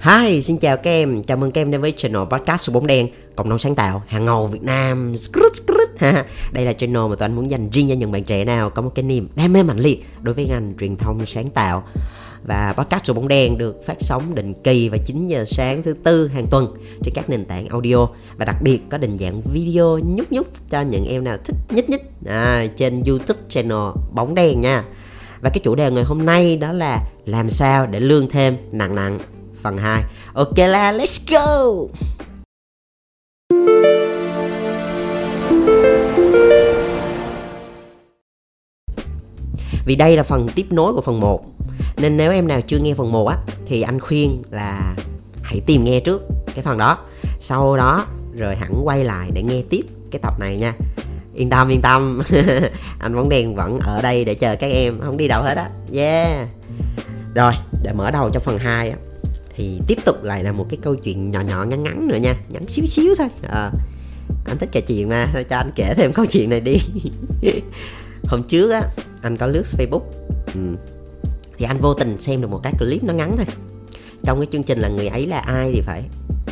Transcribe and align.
Hi, 0.00 0.42
xin 0.42 0.58
chào 0.58 0.76
các 0.76 0.90
em, 0.90 1.22
chào 1.22 1.36
mừng 1.36 1.52
các 1.52 1.60
em 1.60 1.70
đến 1.70 1.80
với 1.80 1.92
channel 1.96 2.22
podcast 2.30 2.60
số 2.60 2.72
bóng 2.72 2.86
đen 2.86 3.08
Cộng 3.36 3.48
đồng 3.48 3.58
sáng 3.58 3.74
tạo, 3.74 4.02
hàng 4.06 4.24
ngầu 4.24 4.46
Việt 4.46 4.62
Nam. 4.62 5.14
Đây 6.52 6.64
là 6.64 6.72
channel 6.72 7.02
mà 7.02 7.16
tụi 7.16 7.24
anh 7.24 7.36
muốn 7.36 7.50
dành 7.50 7.70
riêng 7.70 7.88
cho 7.88 7.94
những 7.94 8.12
bạn 8.12 8.24
trẻ 8.24 8.44
nào 8.44 8.70
có 8.70 8.82
một 8.82 8.92
cái 8.94 9.02
niềm 9.02 9.28
đam 9.36 9.52
mê 9.52 9.62
mạnh 9.62 9.78
liệt 9.78 10.04
đối 10.22 10.34
với 10.34 10.46
ngành 10.46 10.74
truyền 10.80 10.96
thông 10.96 11.26
sáng 11.26 11.50
tạo. 11.50 11.84
Và 12.46 12.74
podcast 12.76 13.04
số 13.04 13.14
bóng 13.14 13.28
đen 13.28 13.58
được 13.58 13.86
phát 13.86 13.96
sóng 13.98 14.34
định 14.34 14.54
kỳ 14.64 14.88
vào 14.88 14.98
9 15.04 15.26
giờ 15.26 15.44
sáng 15.46 15.82
thứ 15.82 15.94
tư 16.02 16.28
hàng 16.28 16.46
tuần 16.50 16.76
trên 17.04 17.14
các 17.14 17.30
nền 17.30 17.44
tảng 17.44 17.68
audio 17.68 18.08
và 18.36 18.44
đặc 18.44 18.56
biệt 18.62 18.80
có 18.90 18.98
định 18.98 19.16
dạng 19.16 19.40
video 19.40 19.98
nhúc 19.98 20.32
nhúc 20.32 20.70
cho 20.70 20.80
những 20.80 21.06
em 21.06 21.24
nào 21.24 21.36
thích 21.44 21.56
nhích 21.70 21.90
nhích. 21.90 22.02
À, 22.26 22.66
trên 22.76 23.02
YouTube 23.06 23.40
channel 23.48 23.88
bóng 24.12 24.34
đen 24.34 24.60
nha. 24.60 24.84
Và 25.40 25.50
cái 25.50 25.60
chủ 25.64 25.74
đề 25.74 25.90
ngày 25.90 26.04
hôm 26.04 26.26
nay 26.26 26.56
đó 26.56 26.72
là 26.72 27.04
làm 27.24 27.50
sao 27.50 27.86
để 27.86 28.00
lương 28.00 28.28
thêm 28.28 28.56
nặng 28.72 28.94
nặng. 28.94 29.18
Phần 29.62 29.78
2 29.78 30.02
Ok 30.34 30.58
là 30.58 30.92
let's 30.92 31.20
go! 31.30 31.86
Vì 39.84 39.96
đây 39.96 40.16
là 40.16 40.22
phần 40.22 40.48
tiếp 40.54 40.66
nối 40.70 40.92
của 40.92 41.00
phần 41.00 41.20
1 41.20 41.44
Nên 41.96 42.16
nếu 42.16 42.32
em 42.32 42.48
nào 42.48 42.60
chưa 42.66 42.78
nghe 42.78 42.94
phần 42.94 43.12
1 43.12 43.26
á, 43.26 43.36
Thì 43.66 43.82
anh 43.82 44.00
khuyên 44.00 44.42
là 44.50 44.94
hãy 45.42 45.60
tìm 45.66 45.84
nghe 45.84 46.00
trước 46.00 46.22
cái 46.54 46.64
phần 46.64 46.78
đó. 46.78 46.98
Sau 47.40 47.76
đó 47.76 48.06
rồi 48.36 48.56
hẳn 48.56 48.80
quay 48.84 49.04
lại 49.04 49.30
để 49.34 49.42
nghe 49.42 49.62
tiếp 49.70 49.82
cái 50.10 50.20
tập 50.22 50.40
này 50.40 50.56
nha. 50.56 50.74
Yên 51.40 51.50
tâm 51.50 51.68
yên 51.68 51.80
tâm. 51.80 52.22
Anh 52.98 53.14
bóng 53.14 53.28
đèn 53.28 53.54
vẫn 53.54 53.78
ở 53.80 54.02
đây 54.02 54.24
để 54.24 54.34
chờ 54.34 54.56
các 54.56 54.66
em 54.66 55.00
Không 55.00 55.16
đi 55.16 55.28
đâu 55.28 55.42
hết 55.42 55.56
á. 55.56 55.70
Yeah. 55.94 56.48
Rồi 57.34 57.52
để 57.82 57.92
mở 57.92 58.10
đầu 58.10 58.30
cho 58.30 58.40
phần 58.40 58.58
2 58.58 58.90
á 58.90 58.96
thì 59.56 59.80
tiếp 59.86 59.98
tục 60.04 60.24
lại 60.24 60.44
là 60.44 60.52
một 60.52 60.66
cái 60.70 60.78
câu 60.82 60.94
chuyện 60.94 61.30
nhỏ 61.30 61.40
nhỏ 61.40 61.64
ngắn 61.64 61.82
ngắn 61.82 62.08
nữa 62.08 62.16
nha. 62.16 62.34
Ngắn 62.48 62.68
xíu 62.68 62.86
xíu 62.86 63.14
thôi. 63.18 63.28
À, 63.48 63.70
anh 64.44 64.58
thích 64.58 64.68
kể 64.72 64.80
chuyện 64.80 65.08
mà 65.08 65.26
thôi 65.32 65.44
cho 65.44 65.56
anh 65.56 65.70
kể 65.74 65.94
thêm 65.96 66.12
câu 66.14 66.26
chuyện 66.26 66.50
này 66.50 66.60
đi. 66.60 66.76
Hôm 68.24 68.42
trước 68.42 68.70
á 68.70 68.82
anh 69.22 69.36
có 69.36 69.46
lướt 69.46 69.62
facebook. 69.78 70.02
Ừ. 70.54 70.60
thì 71.58 71.66
anh 71.66 71.78
vô 71.78 71.94
tình 71.94 72.20
xem 72.20 72.40
được 72.40 72.50
một 72.50 72.60
cái 72.62 72.72
clip 72.78 73.04
nó 73.04 73.12
ngắn 73.12 73.36
thôi. 73.36 73.46
Trong 74.24 74.40
cái 74.40 74.46
chương 74.52 74.62
trình 74.62 74.78
là 74.78 74.88
người 74.88 75.08
ấy 75.08 75.26
là 75.26 75.38
ai 75.38 75.70
thì 75.74 75.80
phải 75.80 76.04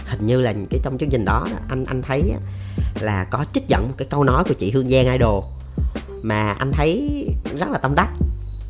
hình 0.09 0.27
như 0.27 0.41
là 0.41 0.55
cái 0.71 0.81
trong 0.83 0.99
chương 0.99 1.11
trình 1.11 1.25
đó, 1.25 1.47
anh 1.69 1.85
anh 1.85 2.03
thấy 2.03 2.33
là 3.01 3.25
có 3.25 3.45
trích 3.53 3.69
dẫn 3.69 3.89
một 3.89 3.95
cái 3.97 4.09
câu 4.11 4.25
nói 4.25 4.45
của 4.45 4.55
chị 4.55 4.71
Hương 4.71 4.89
Giang 4.89 5.13
Idol 5.13 5.45
mà 6.23 6.53
anh 6.53 6.73
thấy 6.73 7.11
rất 7.59 7.71
là 7.71 7.79
tâm 7.79 7.95
đắc. 7.95 8.09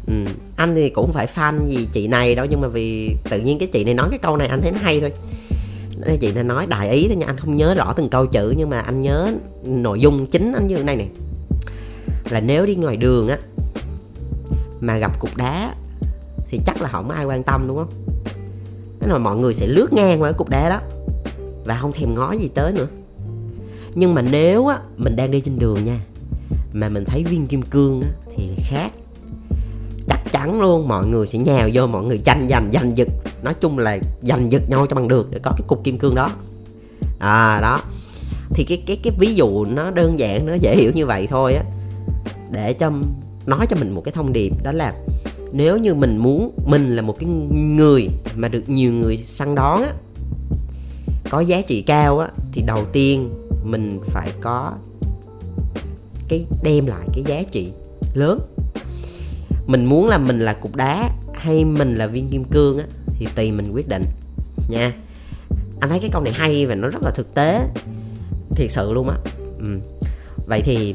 Ừ. 0.06 0.14
anh 0.56 0.74
thì 0.74 0.88
cũng 0.88 1.12
phải 1.12 1.26
fan 1.34 1.66
gì 1.66 1.88
chị 1.92 2.08
này 2.08 2.34
đâu, 2.34 2.46
nhưng 2.50 2.60
mà 2.60 2.68
vì 2.68 3.16
tự 3.30 3.40
nhiên 3.40 3.58
cái 3.58 3.68
chị 3.72 3.84
này 3.84 3.94
nói 3.94 4.08
cái 4.10 4.18
câu 4.18 4.36
này 4.36 4.48
anh 4.48 4.62
thấy 4.62 4.72
nó 4.72 4.78
hay 4.82 5.00
thôi. 5.00 5.12
Đây 5.98 6.18
chị 6.20 6.32
này 6.32 6.44
nói 6.44 6.66
đại 6.66 6.90
ý 6.90 7.06
thôi 7.08 7.16
nha, 7.16 7.26
anh 7.26 7.36
không 7.38 7.56
nhớ 7.56 7.74
rõ 7.74 7.92
từng 7.92 8.08
câu 8.08 8.26
chữ, 8.26 8.54
nhưng 8.56 8.70
mà 8.70 8.80
anh 8.80 9.02
nhớ 9.02 9.32
nội 9.64 10.00
dung 10.00 10.26
chính 10.26 10.52
anh 10.52 10.66
như 10.66 10.76
thế 10.76 10.82
này 10.82 10.96
này 10.96 11.08
là 12.30 12.40
nếu 12.40 12.66
đi 12.66 12.74
ngoài 12.74 12.96
đường 12.96 13.28
á, 13.28 13.38
mà 14.80 14.98
gặp 14.98 15.20
cục 15.20 15.36
đá, 15.36 15.74
thì 16.48 16.60
chắc 16.66 16.82
là 16.82 16.88
không 16.88 17.10
ai 17.10 17.24
quan 17.24 17.42
tâm, 17.42 17.64
đúng 17.68 17.76
không? 17.76 17.90
Thế 19.00 19.08
là 19.08 19.18
mọi 19.18 19.36
người 19.36 19.54
sẽ 19.54 19.66
lướt 19.66 19.92
ngang 19.92 20.22
qua 20.22 20.30
cái 20.30 20.38
cục 20.38 20.48
đá 20.48 20.68
đó 20.68 20.80
và 21.68 21.76
không 21.76 21.92
thèm 21.92 22.14
ngó 22.14 22.32
gì 22.32 22.48
tới 22.54 22.72
nữa. 22.72 22.86
Nhưng 23.94 24.14
mà 24.14 24.22
nếu 24.22 24.66
á, 24.66 24.78
mình 24.96 25.16
đang 25.16 25.30
đi 25.30 25.40
trên 25.40 25.58
đường 25.58 25.84
nha, 25.84 26.00
mà 26.72 26.88
mình 26.88 27.04
thấy 27.04 27.24
viên 27.24 27.46
kim 27.46 27.62
cương 27.62 28.02
á, 28.02 28.08
thì 28.36 28.48
khác. 28.56 28.92
Chắc 30.08 30.32
chắn 30.32 30.60
luôn, 30.60 30.88
mọi 30.88 31.06
người 31.06 31.26
sẽ 31.26 31.38
nhào 31.38 31.68
vô, 31.72 31.86
mọi 31.86 32.04
người 32.04 32.18
tranh 32.18 32.46
giành 32.50 32.70
giành 32.72 32.96
giật. 32.96 33.08
Nói 33.42 33.54
chung 33.54 33.78
là 33.78 33.98
giành 34.22 34.52
giật 34.52 34.70
nhau 34.70 34.86
cho 34.86 34.96
bằng 34.96 35.08
được, 35.08 35.30
để 35.30 35.38
có 35.42 35.50
cái 35.50 35.62
cục 35.66 35.84
kim 35.84 35.98
cương 35.98 36.14
đó. 36.14 36.30
À 37.18 37.60
đó. 37.60 37.80
Thì 38.50 38.64
cái 38.64 38.82
cái 38.86 39.00
cái 39.02 39.12
ví 39.18 39.34
dụ 39.34 39.64
nó 39.64 39.90
đơn 39.90 40.18
giản, 40.18 40.46
nó 40.46 40.54
dễ 40.54 40.76
hiểu 40.76 40.92
như 40.94 41.06
vậy 41.06 41.26
thôi 41.26 41.54
á. 41.54 41.64
Để 42.50 42.72
cho 42.72 42.92
nói 43.46 43.66
cho 43.66 43.76
mình 43.76 43.94
một 43.94 44.04
cái 44.04 44.12
thông 44.12 44.32
điệp, 44.32 44.52
đó 44.62 44.72
là 44.72 44.94
nếu 45.52 45.76
như 45.76 45.94
mình 45.94 46.18
muốn, 46.18 46.52
mình 46.66 46.96
là 46.96 47.02
một 47.02 47.18
cái 47.18 47.28
người 47.60 48.08
mà 48.36 48.48
được 48.48 48.68
nhiều 48.68 48.92
người 48.92 49.16
săn 49.16 49.54
đón 49.54 49.82
á 49.82 49.92
có 51.30 51.40
giá 51.40 51.62
trị 51.62 51.82
cao 51.82 52.18
á 52.18 52.28
thì 52.52 52.62
đầu 52.66 52.84
tiên 52.92 53.30
mình 53.64 54.00
phải 54.06 54.32
có 54.40 54.72
cái 56.28 56.46
đem 56.62 56.86
lại 56.86 57.06
cái 57.14 57.24
giá 57.26 57.42
trị 57.50 57.72
lớn. 58.14 58.40
Mình 59.66 59.84
muốn 59.84 60.08
là 60.08 60.18
mình 60.18 60.38
là 60.38 60.52
cục 60.52 60.76
đá 60.76 61.10
hay 61.34 61.64
mình 61.64 61.94
là 61.94 62.06
viên 62.06 62.28
kim 62.28 62.44
cương 62.44 62.78
á 62.78 62.84
thì 63.18 63.26
tùy 63.34 63.52
mình 63.52 63.72
quyết 63.72 63.88
định 63.88 64.04
nha. 64.68 64.92
Anh 65.80 65.90
thấy 65.90 65.98
cái 65.98 66.10
câu 66.12 66.22
này 66.22 66.32
hay 66.32 66.66
và 66.66 66.74
nó 66.74 66.88
rất 66.88 67.02
là 67.02 67.10
thực 67.10 67.34
tế 67.34 67.68
thiệt 68.50 68.72
sự 68.72 68.92
luôn 68.92 69.08
á. 69.08 69.16
Ừ. 69.58 69.78
vậy 70.46 70.62
thì 70.64 70.94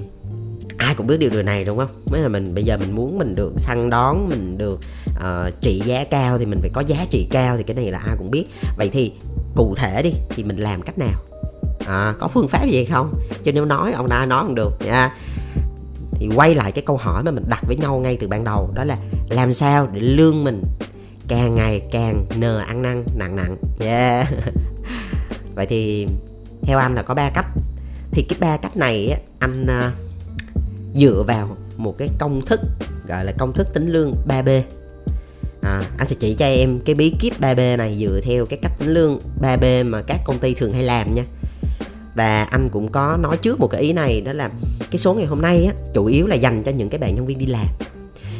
ai 0.77 0.95
cũng 0.95 1.07
biết 1.07 1.17
điều 1.19 1.29
điều 1.29 1.43
này 1.43 1.65
đúng 1.65 1.77
không? 1.77 1.89
Mới 2.11 2.21
là 2.21 2.27
mình 2.27 2.53
bây 2.55 2.63
giờ 2.63 2.77
mình 2.77 2.95
muốn 2.95 3.17
mình 3.17 3.35
được 3.35 3.53
săn 3.57 3.89
đón 3.89 4.29
mình 4.29 4.57
được 4.57 4.79
uh, 5.09 5.61
trị 5.61 5.81
giá 5.85 6.03
cao 6.03 6.37
thì 6.37 6.45
mình 6.45 6.59
phải 6.61 6.69
có 6.73 6.81
giá 6.81 7.05
trị 7.09 7.27
cao 7.31 7.57
thì 7.57 7.63
cái 7.63 7.75
này 7.75 7.91
là 7.91 7.99
ai 7.99 8.15
cũng 8.17 8.31
biết. 8.31 8.45
Vậy 8.77 8.89
thì 8.89 9.11
cụ 9.55 9.75
thể 9.75 10.01
đi 10.03 10.13
thì 10.29 10.43
mình 10.43 10.57
làm 10.57 10.81
cách 10.81 10.97
nào? 10.97 11.21
À, 11.87 12.13
có 12.19 12.27
phương 12.27 12.47
pháp 12.47 12.65
gì 12.65 12.85
không? 12.85 13.13
Chứ 13.43 13.51
nếu 13.53 13.65
nói 13.65 13.91
ông 13.93 14.09
ta 14.09 14.25
nói 14.25 14.45
không 14.45 14.55
được 14.55 14.71
nha. 14.85 15.15
Thì 16.11 16.29
quay 16.35 16.55
lại 16.55 16.71
cái 16.71 16.83
câu 16.87 16.97
hỏi 16.97 17.23
mà 17.23 17.31
mình 17.31 17.43
đặt 17.49 17.63
với 17.67 17.75
nhau 17.75 17.99
ngay 17.99 18.17
từ 18.17 18.27
ban 18.27 18.43
đầu 18.43 18.71
đó 18.73 18.83
là 18.83 18.97
làm 19.29 19.53
sao 19.53 19.87
để 19.93 19.99
lương 19.99 20.43
mình 20.43 20.63
càng 21.27 21.55
ngày 21.55 21.81
càng 21.91 22.25
nờ 22.35 22.59
ăn 22.59 22.81
năn 22.81 23.03
nặng 23.15 23.35
nặng. 23.35 23.57
Yeah. 23.79 24.27
Vậy 25.55 25.65
thì 25.65 26.07
theo 26.61 26.79
anh 26.79 26.95
là 26.95 27.01
có 27.01 27.13
ba 27.13 27.29
cách. 27.29 27.45
Thì 28.11 28.25
cái 28.29 28.39
ba 28.39 28.57
cách 28.57 28.77
này 28.77 29.21
anh 29.39 29.67
à, 29.67 29.91
dựa 30.95 31.23
vào 31.27 31.57
một 31.77 31.97
cái 31.97 32.09
công 32.19 32.41
thức 32.45 32.59
gọi 33.07 33.25
là 33.25 33.31
công 33.37 33.53
thức 33.53 33.67
tính 33.73 33.87
lương 33.87 34.15
3B 34.27 34.61
à, 35.63 35.83
anh 35.97 36.07
sẽ 36.07 36.15
chỉ 36.19 36.33
cho 36.33 36.45
em 36.45 36.79
cái 36.85 36.95
bí 36.95 37.13
kíp 37.19 37.41
3B 37.41 37.77
này 37.77 37.97
dựa 37.99 38.19
theo 38.23 38.45
cái 38.45 38.59
cách 38.61 38.71
tính 38.79 38.89
lương 38.89 39.19
3B 39.41 39.89
mà 39.89 40.01
các 40.01 40.19
công 40.25 40.39
ty 40.39 40.53
thường 40.53 40.73
hay 40.73 40.83
làm 40.83 41.15
nha. 41.15 41.23
Và 42.15 42.43
anh 42.43 42.69
cũng 42.71 42.91
có 42.91 43.17
nói 43.21 43.37
trước 43.37 43.59
một 43.59 43.67
cái 43.67 43.81
ý 43.81 43.93
này 43.93 44.21
đó 44.21 44.33
là 44.33 44.49
cái 44.91 44.97
số 44.97 45.13
ngày 45.13 45.25
hôm 45.25 45.41
nay 45.41 45.65
á 45.65 45.73
chủ 45.93 46.05
yếu 46.05 46.27
là 46.27 46.35
dành 46.35 46.63
cho 46.63 46.71
những 46.71 46.89
cái 46.89 46.99
bạn 46.99 47.15
nhân 47.15 47.25
viên 47.25 47.37
đi 47.37 47.45
làm 47.45 47.67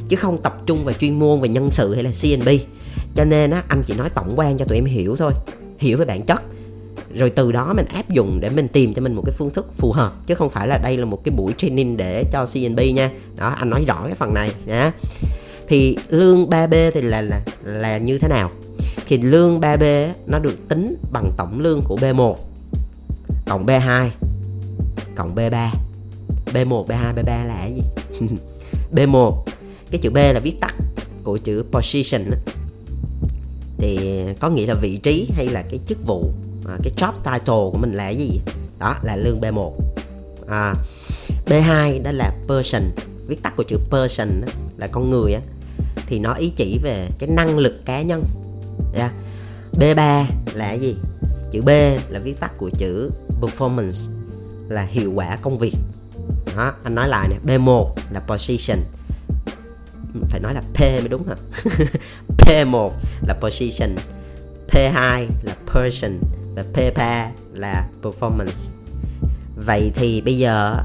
chứ 0.09 0.15
không 0.15 0.41
tập 0.41 0.57
trung 0.65 0.85
vào 0.85 0.93
chuyên 0.93 1.19
môn 1.19 1.41
về 1.41 1.49
nhân 1.49 1.71
sự 1.71 1.93
hay 1.93 2.03
là 2.03 2.11
CNB 2.21 2.49
cho 3.15 3.25
nên 3.25 3.51
á 3.51 3.63
anh 3.67 3.83
chỉ 3.85 3.93
nói 3.93 4.09
tổng 4.09 4.33
quan 4.35 4.57
cho 4.57 4.65
tụi 4.65 4.77
em 4.77 4.85
hiểu 4.85 5.15
thôi 5.15 5.31
hiểu 5.79 5.97
về 5.97 6.05
bản 6.05 6.23
chất 6.23 6.43
rồi 7.13 7.29
từ 7.29 7.51
đó 7.51 7.73
mình 7.73 7.85
áp 7.85 8.09
dụng 8.09 8.39
để 8.41 8.49
mình 8.49 8.67
tìm 8.67 8.93
cho 8.93 9.01
mình 9.01 9.15
một 9.15 9.21
cái 9.25 9.33
phương 9.37 9.49
thức 9.49 9.73
phù 9.77 9.91
hợp 9.91 10.13
chứ 10.27 10.35
không 10.35 10.49
phải 10.49 10.67
là 10.67 10.77
đây 10.77 10.97
là 10.97 11.05
một 11.05 11.23
cái 11.23 11.33
buổi 11.37 11.53
training 11.57 11.97
để 11.97 12.23
cho 12.31 12.45
CNB 12.45 12.79
nha. 12.95 13.11
Đó 13.35 13.47
anh 13.47 13.69
nói 13.69 13.83
rõ 13.87 14.03
cái 14.05 14.15
phần 14.15 14.33
này 14.33 14.51
nhé 14.65 14.91
thì 15.73 15.97
lương 16.09 16.49
3B 16.49 16.91
thì 16.91 17.01
là 17.01 17.21
là 17.21 17.41
là 17.63 17.97
như 17.97 18.17
thế 18.17 18.27
nào? 18.27 18.51
Thì 19.07 19.17
lương 19.17 19.59
3B 19.59 20.09
nó 20.27 20.39
được 20.39 20.67
tính 20.67 20.95
bằng 21.11 21.31
tổng 21.37 21.59
lương 21.59 21.81
của 21.81 21.97
B1 21.97 22.35
cộng 23.45 23.65
B2 23.65 24.09
cộng 25.15 25.35
B3 25.35 25.69
B1, 26.45 26.85
B2, 26.85 27.13
B3 27.15 27.45
là 27.45 27.55
cái 27.59 27.73
gì? 27.73 27.81
B1 28.95 29.35
cái 29.91 29.99
chữ 30.01 30.09
B 30.09 30.15
là 30.15 30.39
viết 30.39 30.55
tắt 30.61 30.75
của 31.23 31.37
chữ 31.37 31.65
position 31.71 32.31
thì 33.77 34.23
có 34.39 34.49
nghĩa 34.49 34.65
là 34.65 34.73
vị 34.73 34.97
trí 34.97 35.29
hay 35.35 35.47
là 35.47 35.63
cái 35.69 35.79
chức 35.87 36.05
vụ 36.05 36.31
à, 36.67 36.77
cái 36.83 36.93
job 36.97 37.13
title 37.13 37.71
của 37.71 37.77
mình 37.77 37.93
là 37.93 38.03
cái 38.03 38.17
gì? 38.17 38.41
Đó 38.79 38.95
là 39.03 39.15
lương 39.15 39.41
B1 39.41 39.71
à, 40.47 40.75
B2 41.45 42.03
đó 42.03 42.11
là 42.11 42.35
person. 42.47 42.81
Viết 43.27 43.43
tắt 43.43 43.53
của 43.55 43.63
chữ 43.63 43.77
person 43.91 44.41
là 44.77 44.87
con 44.87 45.09
người 45.09 45.33
á 45.33 45.41
thì 46.13 46.19
nó 46.19 46.33
ý 46.33 46.49
chỉ 46.55 46.79
về 46.83 47.09
cái 47.19 47.29
năng 47.29 47.57
lực 47.57 47.85
cá 47.85 48.01
nhân. 48.01 48.23
Dạ. 48.95 48.99
Yeah. 48.99 49.97
B3 49.97 50.25
là 50.53 50.73
gì? 50.73 50.95
Chữ 51.51 51.61
B 51.61 51.69
là 52.09 52.19
viết 52.19 52.39
tắt 52.39 52.51
của 52.57 52.69
chữ 52.69 53.11
performance, 53.41 54.11
là 54.69 54.85
hiệu 54.85 55.11
quả 55.11 55.37
công 55.41 55.57
việc. 55.57 55.73
Đó, 56.57 56.73
anh 56.83 56.95
nói 56.95 57.07
lại 57.07 57.27
nè 57.29 57.57
B1 57.57 57.89
là 58.11 58.19
position. 58.19 58.77
Phải 60.29 60.39
nói 60.39 60.53
là 60.53 60.61
P 60.73 60.79
mới 60.79 61.07
đúng 61.07 61.27
hả? 61.27 61.35
P1 62.37 62.91
là 63.27 63.33
position 63.33 63.95
P2 64.67 65.27
là 65.43 65.55
person 65.73 66.19
và 66.55 66.63
P3 66.73 67.27
là 67.53 67.89
performance. 68.03 68.71
Vậy 69.55 69.91
thì 69.95 70.21
bây 70.21 70.37
giờ 70.37 70.75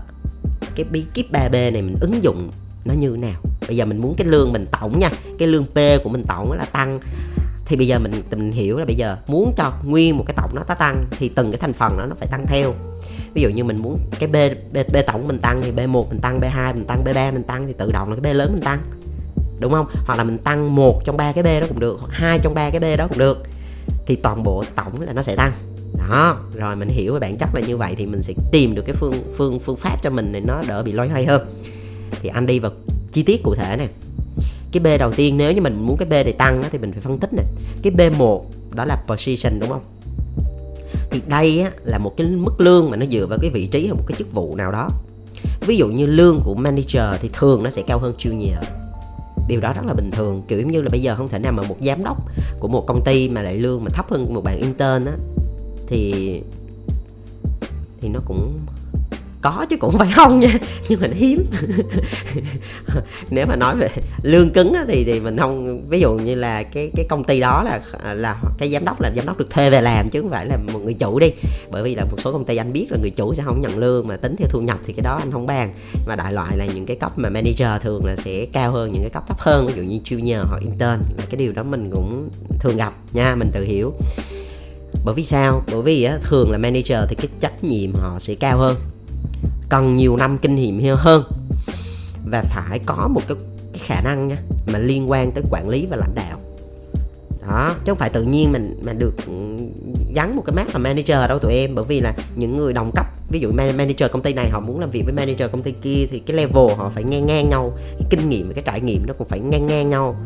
cái 0.74 0.84
bí 0.90 1.04
kíp 1.14 1.32
3B 1.32 1.72
này 1.72 1.82
mình 1.82 1.96
ứng 2.00 2.22
dụng 2.22 2.50
nó 2.88 2.94
như 2.94 3.10
thế 3.10 3.16
nào. 3.16 3.40
Bây 3.68 3.76
giờ 3.76 3.84
mình 3.84 3.98
muốn 3.98 4.14
cái 4.14 4.26
lương 4.26 4.52
mình 4.52 4.66
tổng 4.80 4.98
nha 4.98 5.10
cái 5.38 5.48
lương 5.48 5.64
P 5.64 5.78
của 6.04 6.10
mình 6.10 6.24
tổng 6.28 6.52
là 6.52 6.64
tăng. 6.64 7.00
Thì 7.66 7.76
bây 7.76 7.86
giờ 7.86 7.98
mình 7.98 8.12
mình 8.30 8.52
hiểu 8.52 8.78
là 8.78 8.84
bây 8.84 8.94
giờ 8.94 9.16
muốn 9.26 9.52
cho 9.56 9.72
nguyên 9.84 10.16
một 10.16 10.24
cái 10.26 10.34
tổng 10.36 10.50
nó 10.54 10.62
tăng 10.62 11.04
thì 11.10 11.28
từng 11.28 11.52
cái 11.52 11.58
thành 11.58 11.72
phần 11.72 11.98
đó 11.98 12.06
nó 12.06 12.14
phải 12.18 12.28
tăng 12.30 12.46
theo. 12.46 12.74
Ví 13.34 13.42
dụ 13.42 13.48
như 13.48 13.64
mình 13.64 13.82
muốn 13.82 13.98
cái 14.18 14.28
b 14.28 14.36
b, 14.72 14.76
b 14.92 14.96
tổng 15.06 15.28
mình 15.28 15.38
tăng 15.38 15.62
thì 15.62 15.72
b 15.72 15.80
1 15.88 16.08
mình 16.10 16.20
tăng 16.20 16.40
b 16.40 16.44
2 16.44 16.74
mình 16.74 16.84
tăng 16.84 17.04
b 17.04 17.08
3 17.14 17.30
mình 17.30 17.42
tăng 17.42 17.66
thì 17.66 17.72
tự 17.72 17.92
động 17.92 18.10
là 18.10 18.16
cái 18.22 18.32
b 18.32 18.36
lớn 18.36 18.52
mình 18.52 18.62
tăng. 18.62 18.78
Đúng 19.60 19.72
không? 19.72 19.86
Hoặc 20.06 20.16
là 20.16 20.24
mình 20.24 20.38
tăng 20.38 20.74
một 20.74 21.04
trong 21.04 21.16
ba 21.16 21.32
cái 21.32 21.42
b 21.42 21.60
đó 21.60 21.66
cũng 21.68 21.80
được 21.80 22.00
hai 22.10 22.38
trong 22.38 22.54
ba 22.54 22.70
cái 22.70 22.80
b 22.80 22.98
đó 22.98 23.08
cũng 23.08 23.18
được. 23.18 23.42
Thì 24.06 24.16
toàn 24.16 24.42
bộ 24.42 24.64
tổng 24.76 25.00
là 25.00 25.12
nó 25.12 25.22
sẽ 25.22 25.36
tăng. 25.36 25.52
Đó 26.08 26.36
rồi 26.54 26.76
mình 26.76 26.88
hiểu 26.88 27.14
về 27.14 27.20
bản 27.20 27.36
chất 27.36 27.48
là 27.54 27.60
như 27.60 27.76
vậy 27.76 27.94
thì 27.98 28.06
mình 28.06 28.22
sẽ 28.22 28.34
tìm 28.52 28.74
được 28.74 28.82
cái 28.82 28.94
phương 28.94 29.14
phương 29.36 29.58
phương 29.58 29.76
pháp 29.76 30.02
cho 30.02 30.10
mình 30.10 30.32
để 30.32 30.40
nó 30.40 30.62
đỡ 30.68 30.82
bị 30.82 30.92
loay 30.92 31.08
hoay 31.08 31.26
hơn 31.26 31.62
thì 32.22 32.28
anh 32.28 32.46
đi 32.46 32.58
vào 32.58 32.72
chi 33.12 33.22
tiết 33.22 33.42
cụ 33.42 33.54
thể 33.54 33.76
này. 33.76 33.88
Cái 34.72 34.80
b 34.80 35.00
đầu 35.00 35.12
tiên 35.12 35.36
nếu 35.36 35.52
như 35.52 35.60
mình 35.60 35.86
muốn 35.86 35.96
cái 35.96 36.08
b 36.08 36.12
này 36.12 36.32
tăng 36.32 36.64
thì 36.72 36.78
mình 36.78 36.92
phải 36.92 37.00
phân 37.00 37.18
tích 37.18 37.30
nè 37.32 37.42
cái 37.82 38.10
b 38.10 38.18
1 38.18 38.46
đó 38.74 38.84
là 38.84 39.02
position 39.06 39.60
đúng 39.60 39.68
không? 39.68 39.82
Thì 41.10 41.20
đây 41.26 41.60
á, 41.60 41.70
là 41.84 41.98
một 41.98 42.16
cái 42.16 42.26
mức 42.26 42.60
lương 42.60 42.90
mà 42.90 42.96
nó 42.96 43.06
dựa 43.06 43.26
vào 43.26 43.38
cái 43.38 43.50
vị 43.50 43.66
trí 43.66 43.86
hoặc 43.86 43.94
một 43.94 44.04
cái 44.06 44.16
chức 44.18 44.32
vụ 44.32 44.56
nào 44.56 44.72
đó. 44.72 44.88
Ví 45.60 45.76
dụ 45.76 45.88
như 45.88 46.06
lương 46.06 46.40
của 46.44 46.54
manager 46.54 47.20
thì 47.20 47.30
thường 47.32 47.62
nó 47.62 47.70
sẽ 47.70 47.82
cao 47.82 47.98
hơn 47.98 48.14
junior. 48.18 48.62
Điều 49.48 49.60
đó 49.60 49.72
rất 49.72 49.82
là 49.86 49.94
bình 49.94 50.10
thường 50.10 50.42
kiểu 50.48 50.62
như 50.66 50.82
là 50.82 50.90
bây 50.90 51.02
giờ 51.02 51.16
không 51.16 51.28
thể 51.28 51.38
nào 51.38 51.52
mà 51.52 51.62
một 51.62 51.76
giám 51.80 52.04
đốc 52.04 52.16
của 52.60 52.68
một 52.68 52.86
công 52.86 53.04
ty 53.04 53.28
mà 53.28 53.42
lại 53.42 53.56
lương 53.56 53.84
mà 53.84 53.90
thấp 53.90 54.10
hơn 54.10 54.34
một 54.34 54.44
bạn 54.44 54.58
intern 54.58 55.04
á 55.04 55.12
thì 55.86 56.12
thì 58.00 58.08
nó 58.08 58.20
cũng 58.24 58.58
có 59.42 59.66
chứ 59.70 59.76
cũng 59.76 59.98
phải 59.98 60.12
không 60.14 60.40
nha 60.40 60.58
nhưng 60.88 61.00
mà 61.00 61.06
nó 61.06 61.14
hiếm. 61.16 61.44
Nếu 63.30 63.46
mà 63.46 63.56
nói 63.56 63.76
về 63.76 63.88
lương 64.22 64.50
cứng 64.50 64.72
á, 64.72 64.84
thì 64.88 65.04
thì 65.04 65.20
mình 65.20 65.38
không 65.38 65.82
ví 65.88 66.00
dụ 66.00 66.12
như 66.12 66.34
là 66.34 66.62
cái 66.62 66.90
cái 66.96 67.06
công 67.08 67.24
ty 67.24 67.40
đó 67.40 67.62
là 67.62 67.80
là 68.14 68.42
cái 68.58 68.70
giám 68.70 68.84
đốc 68.84 69.00
là 69.00 69.12
giám 69.16 69.26
đốc 69.26 69.38
được 69.38 69.50
thuê 69.50 69.70
về 69.70 69.80
làm 69.80 70.08
chứ 70.10 70.20
không 70.20 70.30
phải 70.30 70.46
là 70.46 70.56
một 70.72 70.78
người 70.78 70.94
chủ 70.94 71.18
đi. 71.18 71.30
Bởi 71.70 71.82
vì 71.82 71.94
là 71.94 72.04
một 72.04 72.16
số 72.18 72.32
công 72.32 72.44
ty 72.44 72.56
anh 72.56 72.72
biết 72.72 72.86
là 72.90 72.98
người 73.00 73.10
chủ 73.10 73.34
sẽ 73.34 73.42
không 73.42 73.60
nhận 73.60 73.78
lương 73.78 74.08
mà 74.08 74.16
tính 74.16 74.36
theo 74.38 74.48
thu 74.50 74.60
nhập 74.60 74.78
thì 74.86 74.92
cái 74.92 75.02
đó 75.02 75.18
anh 75.22 75.32
không 75.32 75.46
bàn. 75.46 75.74
Mà 76.06 76.16
đại 76.16 76.32
loại 76.32 76.56
là 76.56 76.66
những 76.74 76.86
cái 76.86 76.96
cấp 76.96 77.12
mà 77.16 77.28
manager 77.28 77.82
thường 77.82 78.04
là 78.04 78.16
sẽ 78.16 78.46
cao 78.52 78.72
hơn 78.72 78.92
những 78.92 79.02
cái 79.02 79.10
cấp 79.10 79.24
thấp 79.28 79.38
hơn 79.40 79.66
ví 79.66 79.72
dụ 79.76 79.82
như 79.82 79.98
junior 80.04 80.44
hoặc 80.44 80.60
intern. 80.60 81.02
Là 81.16 81.24
cái 81.30 81.36
điều 81.36 81.52
đó 81.52 81.62
mình 81.62 81.90
cũng 81.90 82.28
thường 82.60 82.76
gặp 82.76 82.92
nha 83.12 83.34
mình 83.34 83.50
tự 83.52 83.64
hiểu. 83.64 83.92
Bởi 85.04 85.14
vì 85.14 85.24
sao? 85.24 85.62
Bởi 85.72 85.82
vì 85.82 86.04
á, 86.04 86.18
thường 86.22 86.50
là 86.50 86.58
manager 86.58 86.98
thì 87.08 87.14
cái 87.14 87.28
trách 87.40 87.64
nhiệm 87.64 87.94
họ 87.94 88.18
sẽ 88.18 88.34
cao 88.34 88.58
hơn 88.58 88.76
cần 89.68 89.96
nhiều 89.96 90.16
năm 90.16 90.38
kinh 90.38 90.54
nghiệm 90.54 90.96
hơn. 90.96 91.24
Và 92.30 92.42
phải 92.42 92.78
có 92.78 93.08
một 93.08 93.22
cái, 93.28 93.36
cái 93.72 93.82
khả 93.86 94.00
năng 94.00 94.28
nha 94.28 94.36
mà 94.66 94.78
liên 94.78 95.10
quan 95.10 95.32
tới 95.32 95.44
quản 95.50 95.68
lý 95.68 95.86
và 95.90 95.96
lãnh 95.96 96.14
đạo. 96.14 96.40
Đó 97.48 97.74
chứ 97.78 97.84
không 97.86 97.98
phải 97.98 98.10
tự 98.10 98.22
nhiên 98.22 98.52
mình 98.52 98.80
mà 98.84 98.92
được 98.92 99.14
ừ, 99.26 99.32
gắn 100.14 100.36
một 100.36 100.42
cái 100.46 100.56
mát 100.56 100.68
là 100.72 100.78
manager 100.78 101.28
đâu 101.28 101.38
tụi 101.38 101.52
em. 101.52 101.74
Bởi 101.74 101.84
vì 101.88 102.00
là 102.00 102.14
những 102.36 102.56
người 102.56 102.72
đồng 102.72 102.90
cấp 102.96 103.06
ví 103.30 103.40
dụ 103.40 103.52
manager 103.52 104.10
công 104.10 104.22
ty 104.22 104.32
này 104.32 104.50
họ 104.50 104.60
muốn 104.60 104.80
làm 104.80 104.90
việc 104.90 105.02
với 105.04 105.12
manager 105.12 105.50
công 105.52 105.62
ty 105.62 105.72
kia 105.82 106.06
thì 106.10 106.18
cái 106.18 106.36
level 106.36 106.76
họ 106.76 106.90
phải 106.94 107.04
ngang 107.04 107.26
ngang 107.26 107.48
nhau 107.48 107.72
cái 107.98 108.06
kinh 108.10 108.28
nghiệm 108.28 108.48
và 108.48 108.54
cái 108.54 108.64
trải 108.66 108.80
nghiệm 108.80 109.06
nó 109.06 109.14
cũng 109.18 109.28
phải 109.28 109.40
ngang 109.40 109.66
ngang 109.66 109.90
nhau 109.90 110.16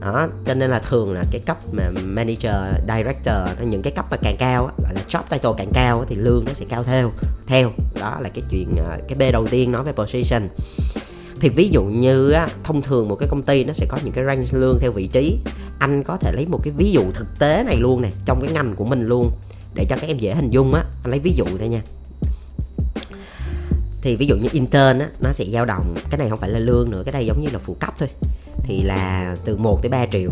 đó 0.00 0.28
cho 0.46 0.54
nên 0.54 0.70
là 0.70 0.78
thường 0.78 1.12
là 1.12 1.24
cái 1.30 1.40
cấp 1.46 1.58
mà 1.72 1.90
manager 2.04 2.54
director 2.88 3.36
những 3.60 3.82
cái 3.82 3.92
cấp 3.92 4.06
mà 4.10 4.16
càng 4.22 4.36
cao 4.38 4.70
gọi 4.82 4.94
là 4.94 5.00
job 5.08 5.22
title 5.30 5.50
càng 5.56 5.70
cao 5.74 6.04
thì 6.08 6.16
lương 6.16 6.44
nó 6.44 6.52
sẽ 6.52 6.64
cao 6.68 6.84
theo 6.84 7.12
theo. 7.46 7.70
Đó 8.00 8.18
là 8.20 8.28
cái 8.28 8.44
chuyện 8.50 8.74
ờ, 8.76 8.98
cái 9.08 9.18
b 9.18 9.32
đầu 9.32 9.46
tiên 9.46 9.72
nói 9.72 9.84
về 9.84 9.92
position. 9.92 10.48
Thì 11.40 11.48
ví 11.48 11.68
dụ 11.68 11.84
như 11.84 12.30
á, 12.30 12.48
thông 12.64 12.82
thường 12.82 13.08
một 13.08 13.16
cái 13.16 13.28
công 13.28 13.42
ty 13.42 13.64
nó 13.64 13.72
sẽ 13.72 13.86
có 13.88 13.98
những 14.04 14.12
cái 14.12 14.24
range 14.24 14.46
lương 14.52 14.78
theo 14.80 14.92
vị 14.92 15.06
trí. 15.06 15.38
Anh 15.78 16.02
có 16.02 16.16
thể 16.16 16.32
lấy 16.32 16.46
một 16.46 16.60
cái 16.62 16.72
ví 16.76 16.92
dụ 16.92 17.02
thực 17.14 17.38
tế 17.38 17.62
này 17.62 17.76
luôn 17.76 18.02
nè 18.02 18.10
trong 18.24 18.40
cái 18.40 18.50
ngành 18.52 18.74
của 18.76 18.84
mình 18.84 19.06
luôn 19.06 19.30
để 19.74 19.86
cho 19.90 19.96
các 20.00 20.06
em 20.06 20.18
dễ 20.18 20.34
hình 20.34 20.50
dung 20.50 20.74
á. 20.74 20.84
Anh 21.02 21.10
lấy 21.10 21.20
ví 21.20 21.32
dụ 21.32 21.44
thôi 21.58 21.68
nha 21.68 21.82
thì 24.06 24.16
ví 24.16 24.26
dụ 24.26 24.36
như 24.36 24.48
intern 24.52 24.98
á 24.98 25.08
nó 25.20 25.32
sẽ 25.32 25.44
dao 25.44 25.64
động 25.64 25.94
cái 26.10 26.18
này 26.18 26.28
không 26.28 26.38
phải 26.38 26.50
là 26.50 26.58
lương 26.58 26.90
nữa 26.90 27.02
cái 27.04 27.12
đây 27.12 27.26
giống 27.26 27.40
như 27.40 27.48
là 27.52 27.58
phụ 27.58 27.76
cấp 27.80 27.94
thôi. 27.98 28.08
Thì 28.62 28.82
là 28.82 29.36
từ 29.44 29.56
1 29.56 29.82
tới 29.82 29.88
3 29.88 30.06
triệu. 30.12 30.30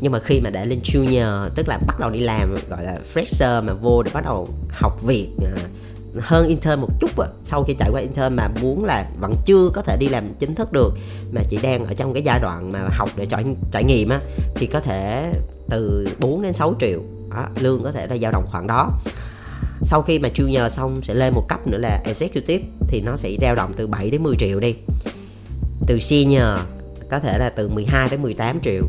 Nhưng 0.00 0.12
mà 0.12 0.18
khi 0.20 0.40
mà 0.40 0.50
để 0.50 0.66
lên 0.66 0.80
junior 0.82 1.48
tức 1.54 1.68
là 1.68 1.78
bắt 1.86 2.00
đầu 2.00 2.10
đi 2.10 2.20
làm 2.20 2.56
gọi 2.70 2.84
là 2.84 2.98
fresher 3.14 3.62
mà 3.62 3.72
vô 3.72 4.02
để 4.02 4.10
bắt 4.14 4.24
đầu 4.24 4.48
học 4.70 5.02
việc 5.02 5.28
à, 5.44 5.50
hơn 6.20 6.48
intern 6.48 6.80
một 6.80 6.88
chút 7.00 7.18
á, 7.18 7.28
sau 7.44 7.64
khi 7.64 7.74
trải 7.78 7.90
qua 7.92 8.00
intern 8.00 8.36
mà 8.36 8.48
muốn 8.62 8.84
là 8.84 9.06
vẫn 9.20 9.34
chưa 9.46 9.70
có 9.74 9.82
thể 9.82 9.96
đi 10.00 10.08
làm 10.08 10.34
chính 10.38 10.54
thức 10.54 10.72
được 10.72 10.94
mà 11.32 11.40
chỉ 11.48 11.58
đang 11.62 11.84
ở 11.84 11.94
trong 11.94 12.14
cái 12.14 12.22
giai 12.22 12.38
đoạn 12.38 12.72
mà 12.72 12.88
học 12.90 13.10
để 13.16 13.26
trải 13.26 13.44
trải 13.72 13.84
nghiệm 13.84 14.08
á 14.08 14.20
thì 14.54 14.66
có 14.66 14.80
thể 14.80 15.32
từ 15.70 16.08
4 16.18 16.42
đến 16.42 16.52
6 16.52 16.74
triệu 16.80 17.00
đó, 17.30 17.46
lương 17.60 17.82
có 17.82 17.92
thể 17.92 18.06
là 18.06 18.16
dao 18.16 18.32
động 18.32 18.46
khoảng 18.50 18.66
đó 18.66 18.90
sau 19.86 20.02
khi 20.02 20.18
mà 20.18 20.28
junior 20.34 20.68
xong 20.68 21.02
sẽ 21.02 21.14
lên 21.14 21.34
một 21.34 21.48
cấp 21.48 21.66
nữa 21.66 21.78
là 21.78 22.00
executive 22.04 22.64
thì 22.88 23.00
nó 23.00 23.16
sẽ 23.16 23.30
dao 23.40 23.54
động 23.54 23.72
từ 23.76 23.86
7 23.86 24.10
đến 24.10 24.22
10 24.22 24.36
triệu 24.36 24.60
đi. 24.60 24.74
Từ 25.86 25.98
senior 25.98 26.60
có 27.10 27.18
thể 27.18 27.38
là 27.38 27.48
từ 27.48 27.68
12 27.68 28.08
tới 28.08 28.18
18 28.18 28.60
triệu. 28.60 28.82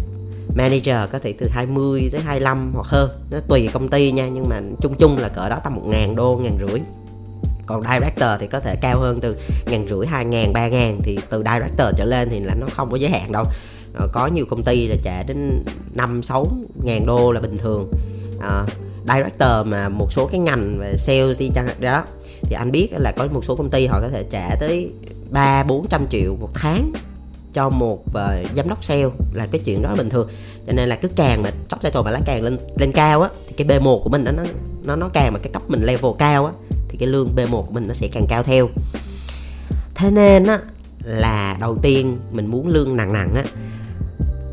Manager 0.56 1.12
có 1.12 1.20
thể 1.20 1.34
từ 1.40 1.48
20 1.50 2.10
tới 2.12 2.22
25 2.22 2.72
hoặc 2.74 2.86
hơn. 2.88 3.10
Nó 3.32 3.40
tùy 3.48 3.70
công 3.74 3.90
ty 3.90 4.12
nha 4.12 4.28
nhưng 4.28 4.50
mà 4.50 4.62
chung 4.82 4.96
chung 5.00 5.18
là 5.18 5.30
cỡ 5.30 5.50
đó 5.50 5.60
tầm 5.64 5.76
một 5.76 5.84
ngàn 5.86 6.16
đô 6.16 6.40
ngàn 6.44 6.58
rưỡi. 6.68 6.80
Còn 7.66 7.82
director 7.82 8.30
thì 8.40 8.48
có 8.48 8.60
thể 8.60 8.76
cao 8.82 9.00
hơn 9.00 9.20
từ 9.22 9.38
ngàn 9.66 9.88
rưỡi 9.90 10.08
hai 10.08 10.26
ngàn 10.26 10.54
ba 10.54 10.68
ngàn. 10.68 11.00
Thì 11.04 11.20
từ 11.30 11.44
director 11.54 11.88
trở 11.98 12.06
lên 12.06 12.30
thì 12.30 12.40
là 12.40 12.56
nó 12.56 12.68
không 12.72 12.92
có 12.92 12.98
giới 12.98 13.10
hạn 13.10 13.32
đâu. 13.32 13.46
Ờ, 13.94 14.08
có 14.14 14.28
nhiều 14.28 14.46
công 14.46 14.64
ty 14.64 14.88
là 14.88 14.96
trả 15.04 15.24
đến 15.24 15.64
năm 15.94 16.24
sáu 16.24 16.48
ngàn 16.84 17.06
đô 17.06 17.32
là 17.32 17.40
bình 17.40 17.58
thường. 17.58 17.92
À, 18.42 18.66
director 19.08 19.66
mà 19.66 19.90
một 19.90 20.14
số 20.14 20.26
cái 20.26 20.40
ngành 20.40 20.80
về 20.80 20.96
sales 20.98 21.40
đi 21.40 21.50
chăng 21.56 21.68
đó. 21.80 22.04
Thì 22.42 22.56
anh 22.56 22.72
biết 22.72 22.90
là 22.92 23.12
có 23.12 23.28
một 23.32 23.46
số 23.46 23.56
công 23.56 23.70
ty 23.70 23.86
họ 23.86 24.02
có 24.02 24.10
thể 24.10 24.24
trả 24.30 24.56
tới 24.60 24.90
ba 25.30 25.64
bốn 25.64 25.88
trăm 25.88 26.08
triệu 26.10 26.36
một 26.36 26.50
tháng 26.54 26.92
cho 27.54 27.70
một 27.70 28.04
uh, 28.10 28.56
giám 28.56 28.70
đốc 28.70 28.84
sale 28.84 29.06
là 29.34 29.48
cái 29.52 29.62
chuyện 29.66 29.82
đó 29.82 29.96
bình 29.98 30.10
thường. 30.10 30.30
Cho 30.68 30.74
nên 30.74 30.90
là 30.90 30.96
cứ 30.96 31.08
càng 31.16 31.44
mà 31.44 31.52
top 31.70 31.82
title 31.82 32.02
mà 32.02 32.12
lá 32.12 32.20
càng 32.26 32.44
lên 32.44 32.58
lên 32.78 32.92
cao 32.92 33.22
á 33.22 33.30
thì 33.48 33.54
cái 33.58 33.80
B1 33.80 34.04
của 34.04 34.10
mình 34.10 34.24
nó 34.24 34.32
nó 34.84 34.96
nó 34.96 35.10
càng 35.14 35.34
mà 35.34 35.40
cái 35.40 35.52
cấp 35.54 35.62
mình 35.68 35.84
level 35.84 36.12
cao 36.20 36.46
á 36.46 36.52
thì 36.90 36.98
cái 36.98 37.08
lương 37.08 37.36
B1 37.36 37.62
của 37.62 37.72
mình 37.72 37.88
nó 37.88 37.94
sẽ 37.94 38.08
càng 38.12 38.26
cao 38.30 38.44
theo. 38.44 38.70
Thế 39.96 40.12
nên 40.12 40.44
á 40.44 40.60
là 41.04 41.58
đầu 41.60 41.78
tiên 41.82 42.18
mình 42.32 42.48
muốn 42.48 42.68
lương 42.68 42.96
nặng 42.96 43.14
nặng 43.14 43.36
á 43.36 43.44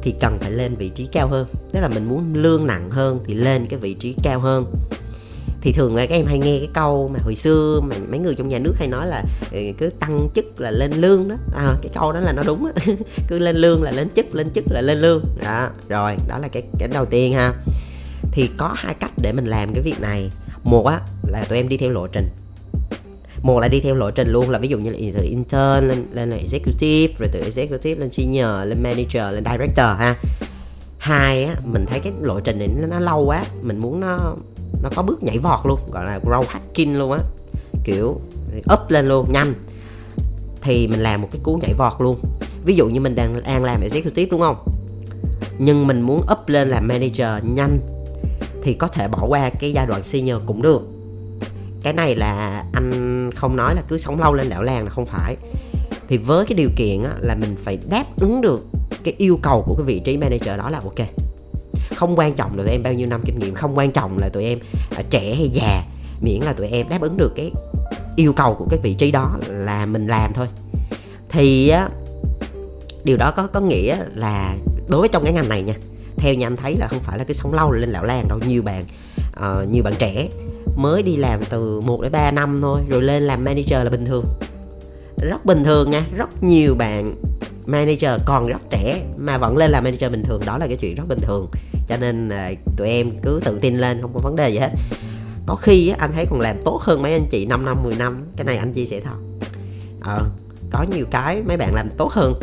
thì 0.04 0.14
cần 0.20 0.38
phải 0.38 0.50
lên 0.50 0.76
vị 0.76 0.88
trí 0.88 1.06
cao 1.12 1.28
hơn. 1.28 1.46
Tức 1.72 1.80
là 1.80 1.88
mình 1.88 2.08
muốn 2.08 2.34
lương 2.34 2.66
nặng 2.66 2.90
hơn 2.90 3.20
thì 3.26 3.34
lên 3.34 3.66
cái 3.66 3.78
vị 3.78 3.94
trí 3.94 4.14
cao 4.22 4.40
hơn. 4.40 4.74
Thì 5.60 5.72
thường 5.72 5.96
là 5.96 6.06
các 6.06 6.14
em 6.14 6.26
hay 6.26 6.38
nghe 6.38 6.58
cái 6.58 6.68
câu 6.72 7.10
mà 7.12 7.18
hồi 7.22 7.34
xưa 7.34 7.80
mà 7.84 7.96
mấy 8.10 8.18
người 8.18 8.34
trong 8.34 8.48
nhà 8.48 8.58
nước 8.58 8.74
hay 8.78 8.88
nói 8.88 9.06
là 9.06 9.24
ừ, 9.52 9.58
cứ 9.78 9.90
tăng 10.00 10.28
chức 10.34 10.60
là 10.60 10.70
lên 10.70 10.92
lương 10.92 11.28
đó. 11.28 11.36
À, 11.54 11.74
cái 11.82 11.92
câu 11.94 12.12
đó 12.12 12.20
là 12.20 12.32
nó 12.32 12.42
đúng 12.46 12.70
cứ 13.28 13.38
lên 13.38 13.56
lương 13.56 13.82
là 13.82 13.90
lên 13.90 14.08
chức 14.10 14.34
lên 14.34 14.50
chức 14.50 14.64
là 14.70 14.80
lên 14.80 14.98
lương. 14.98 15.24
Đó 15.44 15.68
rồi 15.88 16.16
đó 16.28 16.38
là 16.38 16.48
cái 16.48 16.62
cái 16.78 16.88
đầu 16.88 17.04
tiên 17.04 17.32
ha. 17.32 17.52
Thì 18.32 18.50
có 18.56 18.72
hai 18.76 18.94
cách 18.94 19.12
để 19.22 19.32
mình 19.32 19.46
làm 19.46 19.74
cái 19.74 19.82
việc 19.82 20.00
này. 20.00 20.31
Một 20.64 20.86
á 20.86 21.00
là 21.29 21.44
tụi 21.48 21.58
em 21.58 21.69
đi 21.69 21.76
theo 21.76 21.90
lộ 21.90 22.06
trình 22.06 22.29
một 23.44 23.60
là 23.60 23.69
đi 23.69 23.81
theo 23.81 23.94
lộ 23.94 24.10
trình 24.10 24.29
luôn 24.29 24.51
là 24.51 24.58
ví 24.58 24.69
dụ 24.69 24.79
như 24.79 24.91
là 24.91 24.98
từ 25.15 25.22
intern 25.22 25.89
lên 25.89 26.06
lên 26.13 26.31
là 26.31 26.36
executive 26.36 27.15
rồi 27.19 27.29
từ 27.32 27.41
executive 27.41 28.01
lên 28.01 28.13
senior 28.13 28.46
lên 28.65 28.82
manager 28.82 29.34
lên 29.34 29.44
director 29.44 29.86
ha. 29.98 30.17
Hai 30.98 31.44
á 31.44 31.55
mình 31.65 31.86
thấy 31.86 32.01
cái 32.01 32.13
lộ 32.20 32.41
trình 32.41 32.58
này 32.58 32.69
nó, 32.69 32.86
nó 32.86 33.01
lâu 33.01 33.24
quá 33.24 33.44
mình 33.63 33.79
muốn 33.79 34.01
nó 34.01 34.19
nó 34.82 34.91
có 34.94 35.03
bước 35.03 35.22
nhảy 35.22 35.39
vọt 35.39 35.60
luôn 35.67 35.81
gọi 35.93 36.05
là 36.05 36.20
grow 36.24 36.44
hacking 36.48 36.98
luôn 36.98 37.13
á. 37.13 37.19
Kiểu 37.84 38.20
up 38.72 38.91
lên 38.91 39.08
luôn 39.08 39.32
nhanh. 39.32 39.55
Thì 40.60 40.89
mình 40.89 41.01
làm 41.01 41.22
một 41.22 41.29
cái 41.32 41.41
cú 41.43 41.56
nhảy 41.63 41.74
vọt 41.74 41.93
luôn. 41.98 42.19
Ví 42.65 42.74
dụ 42.74 42.89
như 42.89 43.01
mình 43.01 43.15
đang 43.15 43.43
đang 43.43 43.65
làm 43.65 43.81
executive 43.81 44.31
đúng 44.31 44.41
không? 44.41 44.56
Nhưng 45.58 45.86
mình 45.86 46.01
muốn 46.01 46.22
up 46.32 46.48
lên 46.48 46.69
làm 46.69 46.89
manager 46.89 47.44
nhanh 47.55 47.79
thì 48.63 48.74
có 48.74 48.89
thể 48.89 49.08
bỏ 49.08 49.27
qua 49.29 49.51
cái 49.51 49.72
giai 49.72 49.86
đoạn 49.86 50.03
senior 50.03 50.36
cũng 50.46 50.63
được 50.63 50.94
cái 51.84 51.93
này 51.93 52.17
là 52.17 52.64
anh 52.72 53.31
không 53.36 53.56
nói 53.56 53.74
là 53.74 53.82
cứ 53.88 53.98
sống 53.98 54.20
lâu 54.20 54.34
lên 54.34 54.48
đảo 54.48 54.62
làng 54.62 54.84
là 54.84 54.91
không 54.91 55.06
phải. 55.06 55.36
Thì 56.08 56.17
với 56.17 56.46
cái 56.46 56.56
điều 56.56 56.70
kiện 56.76 57.03
á, 57.03 57.10
là 57.20 57.34
mình 57.34 57.56
phải 57.58 57.79
đáp 57.88 58.05
ứng 58.20 58.41
được 58.41 58.67
cái 59.05 59.14
yêu 59.19 59.38
cầu 59.43 59.62
của 59.67 59.74
cái 59.74 59.84
vị 59.84 60.00
trí 60.05 60.17
manager 60.17 60.58
đó 60.58 60.70
là 60.70 60.81
ok. 60.84 61.08
Không 61.96 62.19
quan 62.19 62.32
trọng 62.32 62.58
là 62.58 62.64
tụi 62.64 62.72
em 62.72 62.82
bao 62.82 62.93
nhiêu 62.93 63.06
năm 63.06 63.22
kinh 63.24 63.38
nghiệm 63.38 63.55
không 63.55 63.79
quan 63.79 63.93
trọng 63.93 64.19
là 64.19 64.29
tụi 64.29 64.44
em 64.44 64.58
là 64.91 65.03
trẻ 65.10 65.34
hay 65.34 65.48
già 65.48 65.82
miễn 66.20 66.41
là 66.41 66.53
tụi 66.53 66.69
em 66.69 66.88
đáp 66.88 67.00
ứng 67.00 67.17
được 67.17 67.32
cái 67.36 67.53
yêu 68.17 68.32
cầu 68.32 68.55
của 68.55 68.67
cái 68.70 68.79
vị 68.82 68.94
trí 68.94 69.10
đó 69.10 69.38
là 69.48 69.86
mình 69.86 70.06
làm 70.06 70.32
thôi. 70.32 70.46
Thì 71.29 71.69
á 71.69 71.88
điều 73.05 73.17
đó 73.17 73.31
có 73.36 73.46
có 73.46 73.60
nghĩa 73.60 73.96
là 74.14 74.56
đối 74.88 75.00
với 75.00 75.08
trong 75.08 75.24
cái 75.24 75.32
ngành 75.32 75.48
này 75.48 75.62
nha 75.62 75.74
theo 76.17 76.34
như 76.34 76.46
anh 76.46 76.56
thấy 76.56 76.76
là 76.76 76.88
không 76.88 77.00
phải 77.00 77.19
là 77.19 77.24
cái 77.24 77.34
sống 77.34 77.55
lâu 77.55 77.72
lên 77.72 77.91
lão 77.91 78.05
làng 78.05 78.29
đâu 78.29 78.38
nhiều 78.48 78.62
bạn 78.62 78.84
ờ, 79.34 79.60
uh, 79.62 79.70
nhiều 79.70 79.82
bạn 79.82 79.94
trẻ 79.98 80.29
mới 80.76 81.02
đi 81.02 81.16
làm 81.16 81.40
từ 81.50 81.81
1 81.81 82.00
đến 82.02 82.12
3 82.12 82.31
năm 82.31 82.58
thôi, 82.62 82.81
rồi 82.88 83.02
lên 83.02 83.22
làm 83.22 83.44
manager 83.44 83.84
là 83.84 83.90
bình 83.90 84.04
thường. 84.04 84.24
Rất 85.16 85.44
bình 85.44 85.64
thường 85.64 85.90
nha, 85.90 86.06
rất 86.16 86.43
nhiều 86.43 86.74
bạn 86.74 87.14
manager, 87.66 88.10
còn 88.24 88.46
rất 88.46 88.60
trẻ 88.70 89.04
mà 89.16 89.38
vẫn 89.38 89.56
lên 89.56 89.70
làm 89.70 89.84
manager 89.84 90.10
bình 90.10 90.22
thường. 90.24 90.43
Đó 90.46 90.58
là 90.58 90.66
cái 90.66 90.76
chuyện 90.76 90.94
rất 90.94 91.04
bình 91.08 91.20
thường. 91.22 91.46
Cho 91.88 91.96
nên 91.96 92.28
là 92.28 92.52
tụi 92.76 92.88
em 92.88 93.10
cứ 93.22 93.40
tự 93.44 93.58
tin 93.58 93.76
lên, 93.76 94.02
không 94.02 94.12
có 94.14 94.20
vấn 94.22 94.36
đề 94.36 94.50
gì 94.50 94.58
hết. 94.58 94.70
Có 95.46 95.54
khi 95.54 95.93
anh 95.98 96.12
thấy 96.12 96.26
còn 96.31 96.40
làm 96.40 96.56
tốt 96.64 96.81
hơn 96.82 97.02
mấy 97.02 97.12
anh 97.12 97.26
chị 97.31 97.46
5 97.46 97.64
năm 97.64 97.82
10 97.82 97.94
năm. 97.94 98.24
Cái 98.36 98.44
này 98.44 98.56
anh 98.56 98.72
chia 98.72 98.86
sẻ 98.86 99.00
thật. 99.00 99.16
Ờ 100.00 100.22
có 100.74 100.82
nhiều 100.82 101.06
cái 101.10 101.43
mấy 101.43 101.56
bạn 101.56 101.74
làm 101.74 101.90
tốt 101.96 102.12
hơn. 102.12 102.34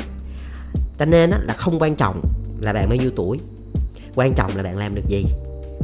Cho 1.00 1.06
nên 1.06 1.30
là 1.30 1.54
không 1.54 1.80
quan 1.80 1.96
trọng 1.96 2.22
là 2.60 2.74
bạn 2.74 2.90
bao 2.90 2.96
nhiêu 2.96 3.12
tuổi. 3.16 3.40
Quan 4.16 4.34
trọng 4.34 4.52
là 4.58 4.64
bạn 4.64 4.78
làm 4.78 4.96
được 4.96 5.06
gì. 5.08 5.26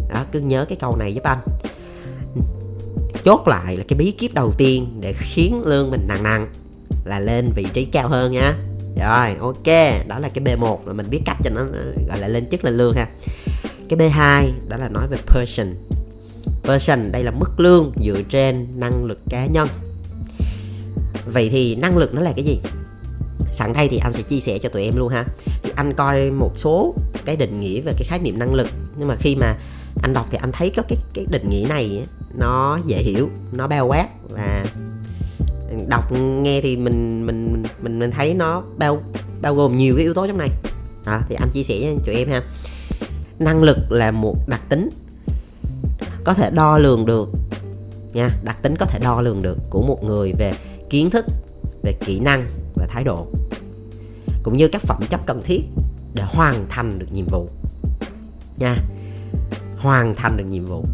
Đó, 0.09 0.25
cứ 0.31 0.39
nhớ 0.39 0.65
cái 0.69 0.77
câu 0.81 0.95
này 0.95 1.13
giúp 1.13 1.23
anh 1.23 1.37
chốt 3.23 3.47
lại 3.47 3.77
là 3.77 3.83
cái 3.87 3.97
bí 3.97 4.11
kíp 4.11 4.33
đầu 4.33 4.53
tiên 4.57 4.97
để 4.99 5.13
khiến 5.17 5.61
lương 5.65 5.91
mình 5.91 6.01
nặng 6.07 6.23
nặng 6.23 6.47
là 7.05 7.19
lên 7.19 7.49
vị 7.55 7.65
trí 7.73 7.85
cao 7.85 8.09
hơn 8.09 8.31
nha. 8.31 8.55
Rồi, 8.99 9.35
ok, 9.39 10.07
đó 10.07 10.19
là 10.19 10.29
cái 10.29 10.43
b1 10.43 10.87
là 10.87 10.93
mình 10.93 11.05
biết 11.09 11.21
cách 11.25 11.37
cho 11.43 11.49
nó 11.49 11.61
gọi 12.07 12.19
là 12.19 12.27
lên 12.27 12.45
chức 12.51 12.63
lên 12.63 12.77
lương 12.77 12.95
ha. 12.95 13.07
Cái 13.89 13.99
b2 13.99 14.51
đó 14.69 14.77
là 14.77 14.89
nói 14.89 15.07
về 15.07 15.17
person. 15.25 15.67
Person 16.63 17.11
đây 17.11 17.23
là 17.23 17.31
mức 17.31 17.59
lương 17.59 17.91
dựa 18.05 18.21
trên 18.29 18.67
năng 18.75 19.05
lực 19.05 19.19
cá 19.29 19.45
nhân. 19.45 19.67
Vậy 21.25 21.49
thì 21.49 21.75
năng 21.75 21.97
lực 21.97 22.13
nó 22.13 22.21
là 22.21 22.31
cái 22.35 22.45
gì? 22.45 22.59
Sẵn 23.51 23.73
đây 23.73 23.87
thì 23.87 23.97
anh 23.97 24.13
sẽ 24.13 24.21
chia 24.21 24.39
sẻ 24.39 24.57
cho 24.57 24.69
tụi 24.69 24.83
em 24.83 24.97
luôn 24.97 25.09
ha. 25.09 25.25
Thì 25.63 25.71
anh 25.75 25.93
coi 25.93 26.31
một 26.31 26.51
số 26.55 26.95
cái 27.25 27.35
định 27.35 27.59
nghĩa 27.59 27.81
về 27.81 27.93
cái 27.97 28.03
khái 28.07 28.19
niệm 28.19 28.39
năng 28.39 28.53
lực, 28.53 28.67
nhưng 28.97 29.07
mà 29.07 29.15
khi 29.15 29.35
mà 29.35 29.55
anh 30.01 30.13
đọc 30.13 30.27
thì 30.31 30.37
anh 30.41 30.51
thấy 30.51 30.69
có 30.69 30.83
cái 30.87 30.97
cái 31.13 31.25
định 31.29 31.49
nghĩa 31.49 31.65
này 31.69 32.03
nó 32.33 32.79
dễ 32.85 32.97
hiểu 32.97 33.29
nó 33.51 33.67
bao 33.67 33.87
quát 33.87 34.07
và 34.29 34.65
đọc 35.87 36.11
nghe 36.11 36.61
thì 36.61 36.77
mình 36.77 37.25
mình 37.25 37.63
mình 37.81 37.99
mình 37.99 38.11
thấy 38.11 38.33
nó 38.33 38.63
bao 38.77 39.01
bao 39.41 39.55
gồm 39.55 39.77
nhiều 39.77 39.95
cái 39.95 40.03
yếu 40.03 40.13
tố 40.13 40.27
trong 40.27 40.37
này. 40.37 40.49
À, 41.05 41.21
thì 41.29 41.35
anh 41.35 41.49
chia 41.53 41.63
sẻ 41.63 41.79
cho 41.81 42.01
tụi 42.05 42.15
em 42.15 42.29
ha. 42.29 42.43
Năng 43.39 43.63
lực 43.63 43.91
là 43.91 44.11
một 44.11 44.35
đặc 44.47 44.61
tính 44.69 44.89
có 46.23 46.33
thể 46.33 46.49
đo 46.49 46.77
lường 46.77 47.05
được 47.05 47.29
nha 48.13 48.29
đặc 48.43 48.57
tính 48.61 48.75
có 48.79 48.85
thể 48.85 48.99
đo 48.99 49.21
lường 49.21 49.41
được 49.41 49.57
của 49.69 49.81
một 49.81 50.03
người 50.03 50.33
về 50.37 50.53
kiến 50.89 51.09
thức 51.09 51.25
về 51.83 51.93
kỹ 52.05 52.19
năng 52.19 52.43
và 52.75 52.85
thái 52.89 53.03
độ 53.03 53.27
cũng 54.43 54.57
như 54.57 54.67
các 54.67 54.81
phẩm 54.81 55.03
chất 55.09 55.21
cần 55.25 55.41
thiết 55.45 55.61
để 56.13 56.23
hoàn 56.23 56.65
thành 56.69 56.99
được 56.99 57.07
nhiệm 57.11 57.25
vụ 57.25 57.49
nha 58.57 58.77
hoàn 59.77 60.15
thành 60.15 60.37
được 60.37 60.43
nhiệm 60.43 60.65
vụ 60.65 60.85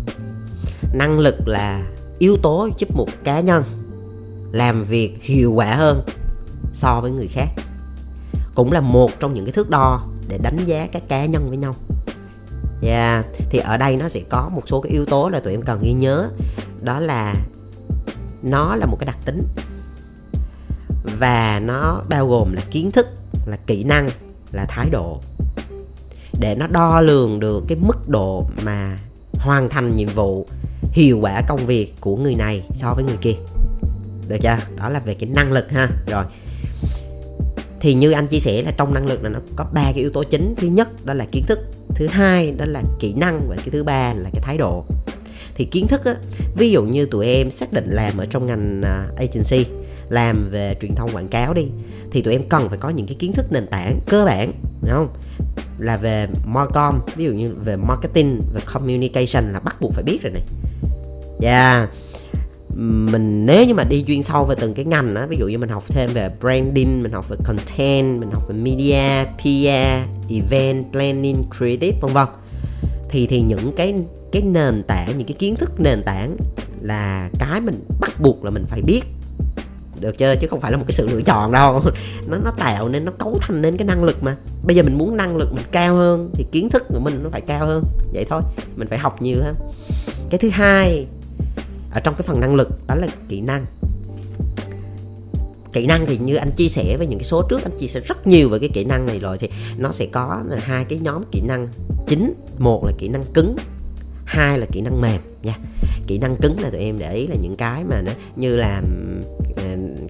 năng 0.93 1.19
lực 1.19 1.47
là 1.47 1.83
yếu 2.19 2.37
tố 2.37 2.69
giúp 2.77 2.95
một 2.95 3.07
cá 3.23 3.39
nhân 3.39 3.63
làm 4.51 4.83
việc 4.83 5.17
hiệu 5.21 5.51
quả 5.51 5.75
hơn 5.75 6.03
so 6.73 7.01
với 7.01 7.11
người 7.11 7.27
khác. 7.27 7.47
Cũng 8.55 8.71
là 8.71 8.81
một 8.81 9.11
trong 9.19 9.33
những 9.33 9.45
cái 9.45 9.51
thước 9.51 9.69
đo 9.69 10.07
để 10.27 10.37
đánh 10.37 10.57
giá 10.65 10.87
các 10.91 11.03
cá 11.07 11.25
nhân 11.25 11.49
với 11.49 11.57
nhau. 11.57 11.75
Yeah, 12.81 13.25
thì 13.49 13.59
ở 13.59 13.77
đây 13.77 13.95
nó 13.95 14.09
sẽ 14.09 14.19
có 14.29 14.49
một 14.55 14.61
số 14.65 14.81
cái 14.81 14.91
yếu 14.91 15.05
tố 15.05 15.29
là 15.29 15.39
tụi 15.39 15.53
em 15.53 15.61
cần 15.61 15.79
ghi 15.83 15.93
nhớ. 15.93 16.29
Đó 16.81 16.99
là 16.99 17.35
nó 18.43 18.75
là 18.75 18.85
một 18.85 18.97
cái 18.99 19.05
đặc 19.05 19.17
tính 19.25 19.43
và 21.19 21.61
nó 21.63 22.01
bao 22.09 22.27
gồm 22.27 22.53
là 22.53 22.61
kiến 22.71 22.91
thức 22.91 23.07
là 23.45 23.57
kỹ 23.67 23.83
năng 23.83 24.09
là 24.51 24.65
thái 24.69 24.89
độ. 24.89 25.21
Để 26.39 26.55
nó 26.55 26.67
đo 26.67 27.01
lường 27.01 27.39
được 27.39 27.63
cái 27.67 27.77
mức 27.81 28.09
độ 28.09 28.45
mà 28.63 28.97
hoàn 29.33 29.69
thành 29.69 29.95
nhiệm 29.95 30.09
vụ 30.09 30.47
hiệu 30.91 31.19
quả 31.21 31.41
công 31.47 31.65
việc 31.65 31.93
của 31.99 32.15
người 32.15 32.35
này 32.35 32.63
so 32.73 32.93
với 32.93 33.03
người 33.03 33.17
kia. 33.21 33.35
Được 34.27 34.37
chưa? 34.41 34.57
Đó 34.77 34.89
là 34.89 34.99
về 34.99 35.13
cái 35.13 35.29
năng 35.29 35.51
lực 35.51 35.71
ha. 35.71 35.87
Rồi. 36.07 36.23
Thì 37.79 37.93
như 37.93 38.11
anh 38.11 38.27
chia 38.27 38.39
sẻ 38.39 38.61
là 38.61 38.71
trong 38.71 38.93
năng 38.93 39.05
lực 39.05 39.23
là 39.23 39.29
nó 39.29 39.39
có 39.55 39.65
ba 39.73 39.83
cái 39.83 39.93
yếu 39.93 40.09
tố 40.09 40.23
chính. 40.23 40.55
Thứ 40.57 40.67
nhất, 40.67 41.05
đó 41.05 41.13
là 41.13 41.25
kiến 41.31 41.43
thức. 41.47 41.59
Thứ 41.95 42.07
hai, 42.07 42.51
đó 42.51 42.65
là 42.65 42.81
kỹ 42.99 43.13
năng. 43.13 43.47
Và 43.49 43.55
cái 43.55 43.69
thứ 43.71 43.83
ba 43.83 44.13
là 44.13 44.29
cái 44.33 44.41
thái 44.41 44.57
độ. 44.57 44.85
Thì 45.55 45.65
kiến 45.65 45.87
thức 45.87 46.05
á, 46.05 46.15
ví 46.55 46.71
dụ 46.71 46.83
như 46.83 47.05
tụi 47.05 47.27
em 47.27 47.51
xác 47.51 47.73
định 47.73 47.89
làm 47.89 48.17
ở 48.17 48.25
trong 48.25 48.45
ngành 48.45 48.81
à, 48.81 49.07
agency, 49.17 49.71
làm 50.09 50.49
về 50.51 50.75
truyền 50.81 50.95
thông 50.95 51.09
quảng 51.15 51.27
cáo 51.27 51.53
đi, 51.53 51.65
thì 52.11 52.21
tụi 52.21 52.33
em 52.33 52.49
cần 52.49 52.69
phải 52.69 52.77
có 52.77 52.89
những 52.89 53.07
cái 53.07 53.15
kiến 53.19 53.33
thức 53.33 53.45
nền 53.51 53.67
tảng 53.67 53.99
cơ 54.07 54.25
bản, 54.25 54.51
đúng 54.81 54.91
không? 54.91 55.13
Là 55.77 55.97
về 55.97 56.27
marcom 56.45 56.99
ví 57.15 57.25
dụ 57.25 57.31
như 57.31 57.55
về 57.65 57.75
marketing 57.75 58.41
và 58.53 58.61
communication 58.73 59.53
là 59.53 59.59
bắt 59.59 59.81
buộc 59.81 59.93
phải 59.93 60.03
biết 60.03 60.19
rồi 60.23 60.31
này 60.31 60.43
yeah 61.43 61.89
mình 62.75 63.45
nếu 63.45 63.65
như 63.65 63.73
mà 63.73 63.83
đi 63.83 64.03
chuyên 64.07 64.23
sâu 64.23 64.45
về 64.45 64.55
từng 64.59 64.73
cái 64.73 64.85
ngành 64.85 65.15
á, 65.15 65.25
ví 65.25 65.37
dụ 65.37 65.47
như 65.47 65.57
mình 65.57 65.69
học 65.69 65.83
thêm 65.87 66.09
về 66.13 66.29
branding, 66.41 67.03
mình 67.03 67.11
học 67.11 67.29
về 67.29 67.37
content, 67.45 68.19
mình 68.19 68.31
học 68.31 68.43
về 68.47 68.55
media 68.55 69.25
PR 69.37 70.29
event 70.29 70.91
planning, 70.91 71.43
creative, 71.57 71.97
vân 72.01 72.13
vân. 72.13 72.27
Thì 73.09 73.27
thì 73.27 73.41
những 73.41 73.73
cái 73.75 73.95
cái 74.31 74.41
nền 74.41 74.83
tảng, 74.87 75.17
những 75.17 75.27
cái 75.27 75.35
kiến 75.39 75.55
thức 75.55 75.79
nền 75.79 76.03
tảng 76.03 76.37
là 76.81 77.29
cái 77.39 77.61
mình 77.61 77.83
bắt 77.99 78.11
buộc 78.19 78.43
là 78.43 78.51
mình 78.51 78.65
phải 78.67 78.81
biết. 78.81 79.01
Được 79.99 80.17
chưa? 80.17 80.35
Chứ 80.35 80.47
không 80.47 80.59
phải 80.59 80.71
là 80.71 80.77
một 80.77 80.83
cái 80.87 80.91
sự 80.91 81.09
lựa 81.09 81.21
chọn 81.21 81.51
đâu. 81.51 81.81
Nó 82.27 82.37
nó 82.43 82.51
tạo 82.51 82.89
nên, 82.89 83.05
nó 83.05 83.11
cấu 83.11 83.37
thành 83.41 83.61
nên 83.61 83.77
cái 83.77 83.87
năng 83.87 84.03
lực 84.03 84.23
mà. 84.23 84.35
Bây 84.63 84.75
giờ 84.75 84.83
mình 84.83 84.97
muốn 84.97 85.17
năng 85.17 85.37
lực 85.37 85.53
mình 85.53 85.65
cao 85.71 85.95
hơn 85.95 86.29
thì 86.33 86.45
kiến 86.51 86.69
thức 86.69 86.83
của 86.87 86.99
mình 86.99 87.23
nó 87.23 87.29
phải 87.29 87.41
cao 87.41 87.65
hơn. 87.65 87.83
Vậy 88.13 88.25
thôi. 88.29 88.41
Mình 88.75 88.87
phải 88.87 88.97
học 88.97 89.21
nhiều 89.21 89.37
hơn. 89.43 89.55
Cái 90.29 90.39
thứ 90.39 90.49
hai 90.49 91.07
ở 91.93 91.99
trong 91.99 92.15
cái 92.15 92.23
phần 92.23 92.39
năng 92.39 92.55
lực, 92.55 92.87
đó 92.87 92.95
là 92.95 93.07
kỹ 93.29 93.41
năng. 93.41 93.65
Kỹ 95.73 95.85
năng 95.85 96.05
thì 96.05 96.17
như 96.17 96.35
anh 96.35 96.51
chia 96.51 96.67
sẻ 96.67 96.97
với 96.97 97.07
những 97.07 97.19
cái 97.19 97.25
số 97.25 97.43
trước, 97.49 97.63
anh 97.63 97.77
chia 97.79 97.87
sẻ 97.87 97.99
rất 97.99 98.27
nhiều 98.27 98.49
về 98.49 98.59
cái 98.59 98.69
kỹ 98.73 98.83
năng 98.83 99.05
này 99.05 99.19
rồi, 99.19 99.37
thì 99.37 99.49
nó 99.77 99.91
sẽ 99.91 100.05
có 100.05 100.43
hai 100.59 100.85
cái 100.85 100.99
nhóm 100.99 101.23
kỹ 101.31 101.41
năng 101.41 101.67
chính. 102.07 102.33
Một 102.57 102.85
là 102.85 102.91
kỹ 102.97 103.07
năng 103.07 103.23
cứng, 103.33 103.55
hai 104.25 104.59
là 104.59 104.65
kỹ 104.71 104.81
năng 104.81 105.01
mềm 105.01 105.21
nha. 105.43 105.57
Kỹ 106.07 106.17
năng 106.17 106.35
cứng 106.35 106.59
là 106.59 106.69
tụi 106.69 106.79
em 106.79 106.99
để 106.99 107.13
ý 107.13 107.27
là 107.27 107.35
những 107.41 107.55
cái 107.55 107.83
mà 107.83 108.01
nó 108.01 108.11
như 108.35 108.55
làm 108.55 108.85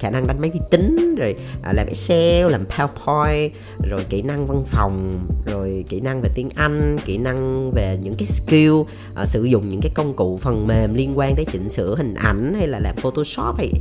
khả 0.04 0.10
năng 0.10 0.28
đánh 0.28 0.42
máy 0.42 0.50
vi 0.50 0.60
tính 0.72 1.16
rồi 1.16 1.36
à, 1.62 1.74
làm 1.74 1.88
excel 1.88 2.52
làm 2.52 2.66
powerpoint 2.66 3.50
rồi 3.90 4.06
kỹ 4.10 4.22
năng 4.22 4.48
văn 4.48 4.64
phòng 4.68 5.20
rồi 5.46 5.86
kỹ 5.90 6.00
năng 6.00 6.22
về 6.22 6.30
tiếng 6.36 6.50
anh 6.56 6.98
kỹ 7.06 7.18
năng 7.18 7.72
về 7.72 7.98
những 8.04 8.16
cái 8.18 8.26
skill 8.26 8.74
à, 9.16 9.26
sử 9.26 9.44
dụng 9.44 9.70
những 9.70 9.82
cái 9.82 9.92
công 9.96 10.14
cụ 10.14 10.38
phần 10.38 10.68
mềm 10.68 10.94
liên 10.94 11.18
quan 11.18 11.36
tới 11.36 11.46
chỉnh 11.46 11.70
sửa 11.70 11.96
hình 11.96 12.14
ảnh 12.14 12.54
hay 12.58 12.68
là 12.68 12.80
làm 12.80 12.96
photoshop 12.96 13.58
hay 13.58 13.72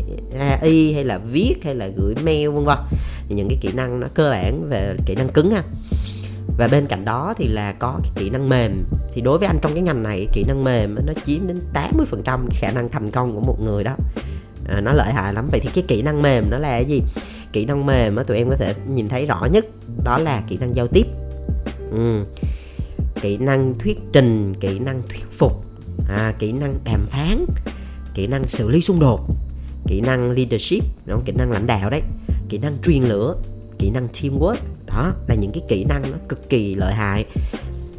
ai 0.60 0.92
hay 0.94 1.04
là 1.04 1.18
viết 1.18 1.54
hay 1.64 1.74
là 1.74 1.88
gửi 1.96 2.14
mail 2.24 2.48
vân 2.48 2.64
vân. 2.64 2.78
Thì 3.28 3.34
những 3.34 3.48
cái 3.48 3.58
kỹ 3.60 3.68
năng 3.74 4.00
nó 4.00 4.06
cơ 4.14 4.30
bản 4.30 4.68
về 4.68 4.96
kỹ 5.06 5.14
năng 5.14 5.28
cứng 5.28 5.50
ha. 5.50 5.62
Và 6.58 6.68
bên 6.68 6.86
cạnh 6.86 7.04
đó 7.04 7.34
thì 7.36 7.48
là 7.48 7.72
có 7.72 8.00
cái 8.02 8.12
kỹ 8.16 8.30
năng 8.30 8.48
mềm. 8.48 8.84
Thì 9.14 9.20
đối 9.20 9.38
với 9.38 9.46
anh 9.46 9.58
trong 9.62 9.74
cái 9.74 9.82
ngành 9.82 10.02
này 10.02 10.26
kỹ 10.32 10.44
năng 10.44 10.64
mềm 10.64 10.94
nó 11.06 11.12
chiếm 11.26 11.46
đến 11.46 11.60
80% 11.74 12.24
cái 12.24 12.58
khả 12.60 12.70
năng 12.70 12.88
thành 12.88 13.10
công 13.10 13.34
của 13.34 13.40
một 13.40 13.60
người 13.60 13.84
đó 13.84 13.96
à, 14.68 14.80
nó 14.80 14.92
lợi 14.92 15.12
hại 15.12 15.32
lắm. 15.32 15.48
Vậy 15.50 15.60
thì 15.60 15.68
cái 15.74 15.84
kỹ 15.88 16.02
năng 16.02 16.22
mềm 16.22 16.50
nó 16.50 16.58
là 16.58 16.68
cái 16.68 16.84
gì? 16.84 17.02
Kỹ 17.52 17.64
năng 17.64 17.86
mềm 17.86 18.14
mà 18.14 18.22
tụi 18.22 18.36
em 18.36 18.50
có 18.50 18.56
thể 18.56 18.74
nhìn 18.88 19.08
thấy 19.08 19.26
rõ 19.26 19.44
nhất 19.52 19.66
đó 20.04 20.18
là 20.18 20.42
kỹ 20.48 20.56
năng 20.60 20.74
giao 20.74 20.86
tiếp. 20.86 21.06
Ừ. 21.92 22.24
kỹ 23.20 23.36
năng 23.36 23.74
thuyết 23.78 24.00
trình 24.12 24.54
kỹ 24.60 24.78
năng 24.78 25.02
thuyết 25.08 25.24
phục. 25.32 25.64
À, 26.08 26.34
kỹ 26.38 26.52
năng 26.52 26.74
đàm 26.84 27.04
phán 27.04 27.46
kỹ 28.14 28.26
năng 28.26 28.48
xử 28.48 28.68
lý 28.68 28.80
xung 28.80 29.00
đột 29.00 29.20
kỹ 29.86 30.00
năng 30.00 30.30
leadership 30.30 30.84
đúng 31.06 31.16
không? 31.16 31.24
kỹ 31.24 31.32
năng 31.32 31.50
lãnh 31.50 31.66
đạo 31.66 31.90
đấy. 31.90 32.02
Kỹ 32.48 32.58
năng 32.58 32.76
truyền 32.82 33.02
lửa 33.02 33.36
kỹ 33.78 33.90
năng 33.90 34.08
teamwork. 34.12 34.56
Đó 34.86 35.12
là 35.28 35.34
những 35.34 35.52
cái 35.52 35.62
kỹ 35.68 35.84
năng 35.84 36.02
nó 36.02 36.18
cực 36.28 36.48
kỳ 36.48 36.74
lợi 36.74 36.94
hại 36.94 37.24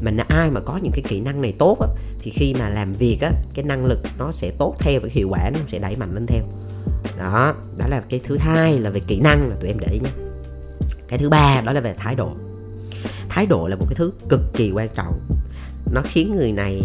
mà 0.04 0.24
ai 0.28 0.52
mà 0.52 0.60
có 0.60 0.78
những 0.78 0.92
cái 0.92 1.04
kỹ 1.08 1.20
năng 1.20 1.42
này 1.42 1.54
tốt 1.60 1.78
á, 1.82 1.88
thì 2.20 2.32
khi 2.32 2.54
mà 2.60 2.70
làm 2.70 2.94
việc 2.94 3.18
á 3.22 3.32
cái 3.54 3.66
năng 3.66 3.86
lực 3.86 4.00
nó 4.18 4.32
sẽ 4.32 4.52
tốt 4.58 4.76
theo 4.80 5.00
và 5.00 5.08
hiệu 5.12 5.30
quả 5.30 5.50
nó 5.54 5.60
sẽ 5.68 5.80
đẩy 5.80 5.96
mạnh 5.96 6.14
lên 6.14 6.26
theo. 6.28 6.44
Đó 7.18 7.54
đó 7.78 7.88
là 7.88 8.02
cái 8.10 8.22
thứ 8.24 8.38
hai 8.38 8.80
là 8.80 8.90
về 8.90 9.00
kỹ 9.08 9.20
năng 9.20 9.50
là 9.50 9.56
tụi 9.56 9.70
em 9.70 9.80
để 9.80 9.88
ý 9.92 10.00
nhé. 10.00 10.10
Cái 11.08 11.20
thứ 11.20 11.30
ba 11.30 11.62
đó 11.66 11.74
là 11.74 11.82
về 11.82 11.94
thái 11.98 12.16
độ. 12.16 12.32
Thái 13.30 13.46
độ 13.46 13.68
là 13.68 13.76
một 13.76 13.86
cái 13.90 13.96
thứ 13.96 14.12
cực 14.30 14.42
kỳ 14.54 14.72
quan 14.72 14.90
trọng. 14.96 15.20
Nó 15.92 16.02
khiến 16.06 16.36
người 16.36 16.52
này 16.52 16.82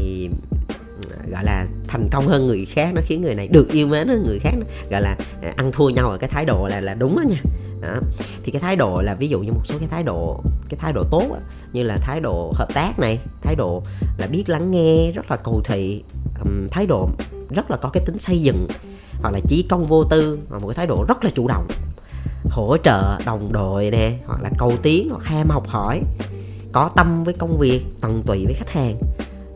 gọi 1.31 1.45
là 1.45 1.67
thành 1.89 2.09
công 2.13 2.27
hơn 2.27 2.47
người 2.47 2.67
khác 2.67 2.95
nó 2.95 3.01
khiến 3.05 3.23
người 3.23 3.35
này 3.35 3.49
được 3.49 3.69
yêu 3.73 3.87
mến 3.87 4.09
hơn 4.09 4.25
người 4.27 4.39
khác 4.39 4.55
gọi 4.91 5.03
là 5.03 5.17
à, 5.43 5.53
ăn 5.57 5.73
thua 5.73 5.89
nhau 5.89 6.11
ở 6.11 6.19
cái 6.19 6.31
thái 6.31 6.45
độ 6.45 6.69
là 6.69 6.81
là 6.81 6.95
đúng 6.95 7.17
đó 7.17 7.23
nha. 7.29 7.41
Đó. 7.83 8.01
thì 8.45 8.53
cái 8.53 8.61
thái 8.61 8.77
độ 8.77 9.03
là 9.03 9.15
ví 9.15 9.29
dụ 9.29 9.41
như 9.41 9.53
một 9.53 9.61
số 9.65 9.75
cái 9.79 9.89
thái 9.89 10.03
độ 10.03 10.41
cái 10.69 10.79
thái 10.81 10.93
độ 10.93 11.05
tốt 11.11 11.25
đó, 11.31 11.39
như 11.73 11.83
là 11.83 11.97
thái 11.97 12.21
độ 12.21 12.53
hợp 12.55 12.69
tác 12.75 12.99
này 12.99 13.19
thái 13.43 13.55
độ 13.55 13.83
là 14.19 14.27
biết 14.27 14.49
lắng 14.49 14.71
nghe 14.71 15.11
rất 15.11 15.31
là 15.31 15.37
cầu 15.37 15.63
thị 15.65 16.03
um, 16.45 16.69
thái 16.71 16.87
độ 16.87 17.11
rất 17.51 17.71
là 17.71 17.77
có 17.77 17.89
cái 17.89 18.03
tính 18.07 18.19
xây 18.19 18.43
dựng 18.43 18.69
hoặc 19.23 19.31
là 19.31 19.41
chí 19.49 19.67
công 19.69 19.85
vô 19.85 20.05
tư 20.05 20.39
hoặc 20.51 20.63
một 20.63 20.69
cái 20.69 20.75
thái 20.75 20.87
độ 20.87 21.05
rất 21.09 21.25
là 21.25 21.31
chủ 21.35 21.49
động 21.49 21.69
hỗ 22.51 22.77
trợ 22.77 23.19
đồng 23.25 23.53
đội 23.53 23.91
nè 23.91 24.13
hoặc 24.27 24.43
là 24.43 24.51
cầu 24.59 24.73
tiến 24.83 25.09
hoặc 25.11 25.25
ham 25.25 25.51
học 25.51 25.69
hỏi 25.69 26.03
có 26.73 26.91
tâm 26.97 27.25
với 27.25 27.35
công 27.35 27.59
việc 27.59 27.83
tận 28.01 28.23
tụy 28.27 28.45
với 28.45 28.55
khách 28.55 28.71
hàng 28.71 28.99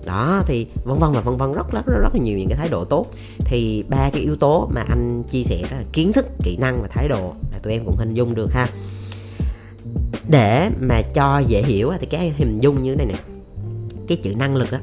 đó 0.04 0.42
thì 0.46 0.66
vân 0.84 0.98
vân 0.98 1.12
và 1.12 1.20
vân 1.20 1.36
vân 1.36 1.52
rất 1.52 1.72
rất 1.72 1.86
rất, 1.86 2.00
rất 2.02 2.14
là 2.14 2.20
nhiều 2.20 2.38
những 2.38 2.48
cái 2.48 2.58
thái 2.58 2.68
độ 2.68 2.84
tốt. 2.84 3.06
Thì 3.38 3.84
ba 3.88 4.10
cái 4.12 4.22
yếu 4.22 4.36
tố 4.36 4.70
mà 4.74 4.84
anh 4.88 5.22
chia 5.22 5.42
sẻ 5.42 5.62
đó 5.70 5.76
là 5.76 5.84
kiến 5.92 6.12
thức 6.12 6.26
kỹ 6.42 6.56
năng 6.56 6.82
và 6.82 6.88
thái 6.88 7.08
độ 7.08 7.32
là 7.52 7.58
tụi 7.62 7.72
em 7.72 7.84
cũng 7.84 7.96
hình 7.96 8.14
dung 8.14 8.34
được 8.34 8.52
ha. 8.52 8.68
Để 10.28 10.70
mà 10.80 11.02
cho 11.14 11.38
dễ 11.38 11.62
hiểu 11.62 11.92
thì 12.00 12.06
cái 12.06 12.34
hình 12.36 12.60
dung 12.60 12.82
như 12.82 12.94
thế 12.94 13.04
này 13.04 13.06
nè. 13.06 13.18
Cái 14.08 14.16
chữ 14.22 14.34
năng 14.34 14.56
lực 14.56 14.70
á 14.70 14.80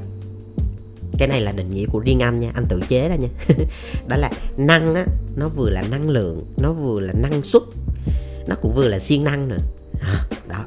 cái 1.20 1.28
này 1.28 1.40
là 1.40 1.52
định 1.52 1.70
nghĩa 1.70 1.86
của 1.86 1.98
riêng 1.98 2.20
anh 2.22 2.40
nha 2.40 2.50
anh 2.54 2.64
tự 2.68 2.80
chế 2.88 3.08
ra 3.08 3.16
nha. 3.16 3.28
Đó 4.08 4.16
là 4.16 4.30
năng 4.56 4.94
á 4.94 5.06
nó 5.36 5.48
vừa 5.48 5.70
là 5.70 5.82
năng 5.90 6.08
lượng 6.08 6.44
nó 6.56 6.72
vừa 6.72 7.00
là 7.00 7.12
năng 7.12 7.42
suất 7.42 7.62
nó 8.46 8.56
cũng 8.62 8.72
vừa 8.74 8.88
là 8.88 8.98
siêng 8.98 9.24
năng 9.24 9.48
nữa. 9.48 9.58
À, 10.02 10.24
đó. 10.48 10.64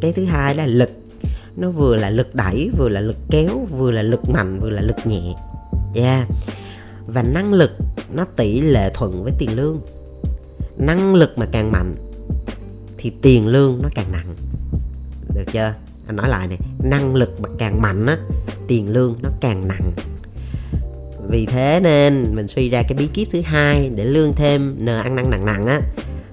Cái 0.00 0.12
thứ 0.12 0.24
hai 0.24 0.54
là 0.54 0.66
lực 0.66 0.90
nó 1.56 1.70
vừa 1.70 1.96
là 1.96 2.10
lực 2.10 2.34
đẩy, 2.34 2.70
vừa 2.78 2.88
là 2.88 3.00
lực 3.00 3.16
kéo, 3.30 3.66
vừa 3.70 3.90
là 3.90 4.02
lực 4.02 4.28
mạnh, 4.28 4.60
vừa 4.60 4.70
là 4.70 4.80
lực 4.80 4.96
nhẹ. 5.04 5.34
Yeah 5.94 6.28
và 7.06 7.22
năng 7.22 7.52
lực 7.52 7.70
nó 8.14 8.24
tỷ 8.36 8.60
lệ 8.60 8.90
thuận 8.94 9.24
với 9.24 9.32
tiền 9.38 9.56
lương. 9.56 9.80
Năng 10.76 11.14
lực 11.14 11.38
mà 11.38 11.46
càng 11.52 11.72
mạnh 11.72 11.94
thì 12.96 13.12
tiền 13.22 13.46
lương 13.46 13.82
nó 13.82 13.88
càng 13.94 14.12
nặng. 14.12 14.34
Được 15.34 15.44
chưa? 15.52 15.74
Anh 16.06 16.16
nói 16.16 16.28
lại 16.28 16.48
này 16.48 16.58
năng 16.84 17.14
lực 17.14 17.40
mà 17.40 17.48
càng 17.58 17.82
mạnh 17.82 18.06
á, 18.06 18.18
tiền 18.66 18.92
lương 18.92 19.16
nó 19.22 19.28
càng 19.40 19.68
nặng. 19.68 19.92
Vì 21.28 21.46
thế 21.46 21.80
nên 21.82 22.34
mình 22.34 22.48
suy 22.48 22.68
ra 22.68 22.82
cái 22.82 22.98
bí 22.98 23.06
kíp 23.06 23.28
thứ 23.30 23.40
hai 23.40 23.90
để 23.94 24.04
lương 24.04 24.32
thêm 24.32 24.84
n 24.84 24.86
ăn 24.86 25.14
năn 25.14 25.30
nặng 25.30 25.44
nặng 25.44 25.66
á, 25.66 25.80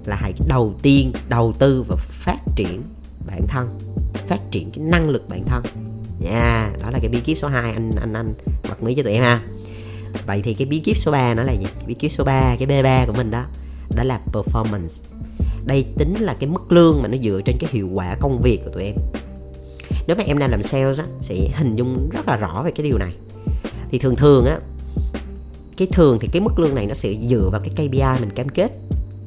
là 0.05 0.15
hãy 0.15 0.33
đầu 0.47 0.73
tiên 0.81 1.11
đầu 1.29 1.53
tư 1.59 1.83
và 1.87 1.95
phát 1.95 2.39
triển 2.55 2.81
bản 3.27 3.41
thân 3.47 3.82
phát 4.27 4.39
triển 4.51 4.71
cái 4.71 4.85
năng 4.85 5.09
lực 5.09 5.29
bản 5.29 5.43
thân. 5.45 5.63
Nha 6.19 6.29
yeah, 6.29 6.81
đó 6.81 6.91
là 6.91 6.99
cái 6.99 7.09
bí 7.09 7.19
kíp 7.19 7.37
số 7.37 7.47
2 7.47 7.73
anh 7.73 7.91
anh 7.95 8.13
anh 8.13 8.33
bật 8.69 8.83
mí 8.83 8.95
cho 8.95 9.03
tụi 9.03 9.13
em 9.13 9.23
ha. 9.23 9.41
Vậy 10.25 10.41
thì 10.41 10.53
cái 10.53 10.65
bí 10.65 10.79
kíp 10.79 10.97
số 10.97 11.11
3 11.11 11.33
nó 11.33 11.43
là 11.43 11.53
gì? 11.53 11.65
Bí 11.87 11.93
kíp 11.93 12.11
số 12.11 12.23
3 12.23 12.55
cái 12.59 12.67
B3 12.67 13.07
của 13.07 13.13
mình 13.13 13.31
đó 13.31 13.45
đó 13.95 14.03
là 14.03 14.21
performance. 14.33 15.03
Đây 15.65 15.85
tính 15.97 16.15
là 16.19 16.33
cái 16.39 16.49
mức 16.49 16.71
lương 16.71 17.01
mà 17.01 17.07
nó 17.07 17.17
dựa 17.17 17.41
trên 17.45 17.57
cái 17.59 17.69
hiệu 17.73 17.89
quả 17.93 18.15
công 18.19 18.39
việc 18.41 18.61
của 18.65 18.69
tụi 18.69 18.83
em. 18.83 18.95
Nếu 20.07 20.17
mà 20.17 20.23
em 20.23 20.39
đang 20.39 20.51
làm 20.51 20.63
sales 20.63 20.99
á 20.99 21.05
sẽ 21.21 21.35
hình 21.55 21.75
dung 21.75 22.09
rất 22.09 22.27
là 22.27 22.35
rõ 22.35 22.61
về 22.65 22.71
cái 22.71 22.83
điều 22.83 22.97
này. 22.97 23.13
Thì 23.91 23.99
thường 23.99 24.15
thường 24.15 24.45
á 24.45 24.57
cái 25.77 25.87
thường 25.91 26.17
thì 26.21 26.27
cái 26.31 26.41
mức 26.41 26.59
lương 26.59 26.75
này 26.75 26.85
nó 26.85 26.93
sẽ 26.93 27.13
dựa 27.29 27.49
vào 27.51 27.61
cái 27.61 27.69
KPI 27.69 28.19
mình 28.19 28.29
cam 28.35 28.49
kết. 28.49 28.71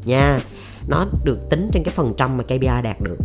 Nha 0.04 0.40
nó 0.88 1.06
được 1.24 1.38
tính 1.50 1.70
trên 1.72 1.84
cái 1.84 1.94
phần 1.94 2.14
trăm 2.16 2.36
mà 2.36 2.44
KPI 2.44 2.82
đạt 2.82 3.00
được. 3.00 3.16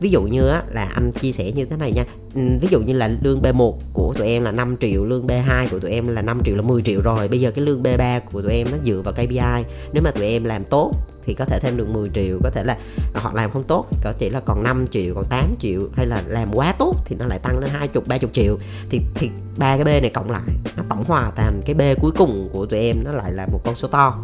Ví 0.00 0.10
dụ 0.10 0.22
như 0.22 0.48
á, 0.48 0.62
là 0.70 0.84
anh 0.94 1.12
chia 1.12 1.32
sẻ 1.32 1.52
như 1.52 1.64
thế 1.64 1.76
này 1.76 1.92
nha. 1.92 2.04
Ừ, 2.34 2.40
ví 2.60 2.68
dụ 2.70 2.80
như 2.80 2.92
là 2.92 3.10
lương 3.22 3.42
B1 3.42 3.72
của 3.92 4.14
tụi 4.18 4.28
em 4.28 4.44
là 4.44 4.52
5 4.52 4.76
triệu 4.80 5.04
lương 5.04 5.26
B2 5.26 5.68
của 5.68 5.78
tụi 5.78 5.90
em 5.90 6.08
là 6.08 6.22
5 6.22 6.40
triệu 6.44 6.56
là 6.56 6.62
10 6.62 6.82
triệu 6.82 7.00
rồi. 7.00 7.28
Bây 7.28 7.40
giờ 7.40 7.50
cái 7.50 7.64
lương 7.64 7.82
B3 7.82 8.20
của 8.32 8.42
tụi 8.42 8.52
em 8.52 8.66
nó 8.70 8.76
dựa 8.84 9.02
vào 9.04 9.14
KPI 9.14 9.64
nếu 9.92 10.02
mà 10.02 10.10
tụi 10.10 10.26
em 10.26 10.44
làm 10.44 10.64
tốt 10.64 10.92
thì 11.26 11.34
có 11.34 11.44
thể 11.44 11.58
thêm 11.60 11.76
được 11.76 11.88
10 11.88 12.10
triệu 12.14 12.38
có 12.42 12.50
thể 12.50 12.64
là 12.64 12.78
à, 13.14 13.20
họ 13.20 13.32
làm 13.34 13.50
không 13.50 13.64
tốt 13.64 13.86
thì 13.90 13.98
có 14.04 14.12
chỉ 14.18 14.30
là 14.30 14.40
còn 14.40 14.62
5 14.62 14.86
triệu 14.86 15.14
còn 15.14 15.24
8 15.24 15.54
triệu 15.60 15.80
hay 15.94 16.06
là 16.06 16.22
làm 16.26 16.54
quá 16.54 16.74
tốt 16.78 16.94
thì 17.04 17.16
nó 17.18 17.26
lại 17.26 17.38
tăng 17.38 17.58
lên 17.58 17.70
20 17.70 18.02
30 18.06 18.30
triệu. 18.32 18.58
Thì 18.90 19.00
thì 19.14 19.30
ba 19.56 19.76
cái 19.76 19.84
B 19.84 20.02
này 20.02 20.10
cộng 20.14 20.30
lại 20.30 20.42
nó 20.76 20.82
tổng 20.88 21.04
hòa 21.04 21.30
thành 21.36 21.62
cái 21.66 21.74
B 21.74 22.00
cuối 22.00 22.10
cùng 22.16 22.48
của 22.52 22.66
tụi 22.66 22.80
em 22.80 23.04
nó 23.04 23.12
lại 23.12 23.32
là 23.32 23.46
một 23.46 23.60
con 23.64 23.74
số 23.74 23.88
to. 23.88 24.22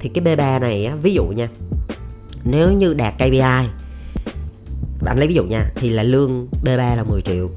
Thì 0.00 0.08
cái 0.08 0.24
B3 0.24 0.60
này 0.60 0.84
á, 0.84 0.96
ví 1.02 1.14
dụ 1.14 1.24
nha 1.24 1.48
nếu 2.44 2.72
như 2.72 2.94
đạt 2.94 3.14
KPI 3.14 3.68
bạn 5.00 5.18
lấy 5.18 5.28
ví 5.28 5.34
dụ 5.34 5.44
nha 5.44 5.70
thì 5.74 5.90
là 5.90 6.02
lương 6.02 6.48
B3 6.64 6.96
là 6.96 7.04
10 7.04 7.20
triệu. 7.20 7.50